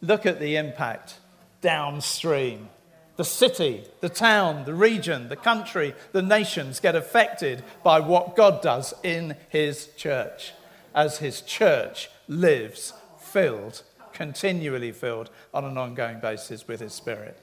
look 0.00 0.24
at 0.24 0.40
the 0.40 0.56
impact 0.56 1.18
downstream. 1.60 2.70
The 3.16 3.24
city, 3.24 3.84
the 4.00 4.08
town, 4.08 4.64
the 4.64 4.74
region, 4.74 5.28
the 5.28 5.36
country, 5.36 5.94
the 6.12 6.22
nations 6.22 6.80
get 6.80 6.94
affected 6.94 7.62
by 7.82 8.00
what 8.00 8.34
God 8.34 8.62
does 8.62 8.94
in 9.02 9.36
His 9.50 9.88
church 9.96 10.52
as 10.94 11.18
His 11.18 11.42
church 11.42 12.08
lives 12.28 12.94
filled, 13.18 13.82
continually 14.14 14.92
filled 14.92 15.30
on 15.52 15.66
an 15.66 15.76
ongoing 15.76 16.20
basis 16.20 16.66
with 16.66 16.80
His 16.80 16.94
Spirit. 16.94 17.38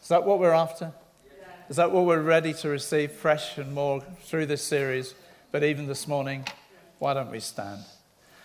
Is 0.00 0.08
that 0.08 0.24
what 0.24 0.38
we're 0.38 0.52
after? 0.52 0.92
Is 1.68 1.76
that 1.76 1.92
what 1.92 2.06
we're 2.06 2.22
ready 2.22 2.54
to 2.54 2.68
receive 2.70 3.12
fresh 3.12 3.58
and 3.58 3.74
more 3.74 4.00
through 4.22 4.46
this 4.46 4.62
series? 4.62 5.14
But 5.50 5.64
even 5.64 5.86
this 5.86 6.06
morning, 6.06 6.46
why 6.98 7.14
don't 7.14 7.30
we 7.30 7.40
stand? 7.40 7.82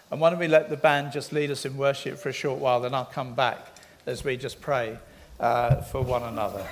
And 0.09 0.21
why 0.21 0.29
don't 0.29 0.39
we 0.39 0.47
let 0.47 0.69
the 0.69 0.77
band 0.77 1.11
just 1.11 1.33
lead 1.33 1.51
us 1.51 1.65
in 1.65 1.75
worship 1.75 2.17
for 2.17 2.29
a 2.29 2.33
short 2.33 2.59
while, 2.59 2.79
then 2.79 2.93
I'll 2.93 3.03
come 3.03 3.33
back 3.33 3.57
as 4.05 4.23
we 4.23 4.37
just 4.37 4.61
pray 4.61 4.97
uh, 5.39 5.81
for 5.81 6.01
one 6.01 6.23
another. 6.23 6.65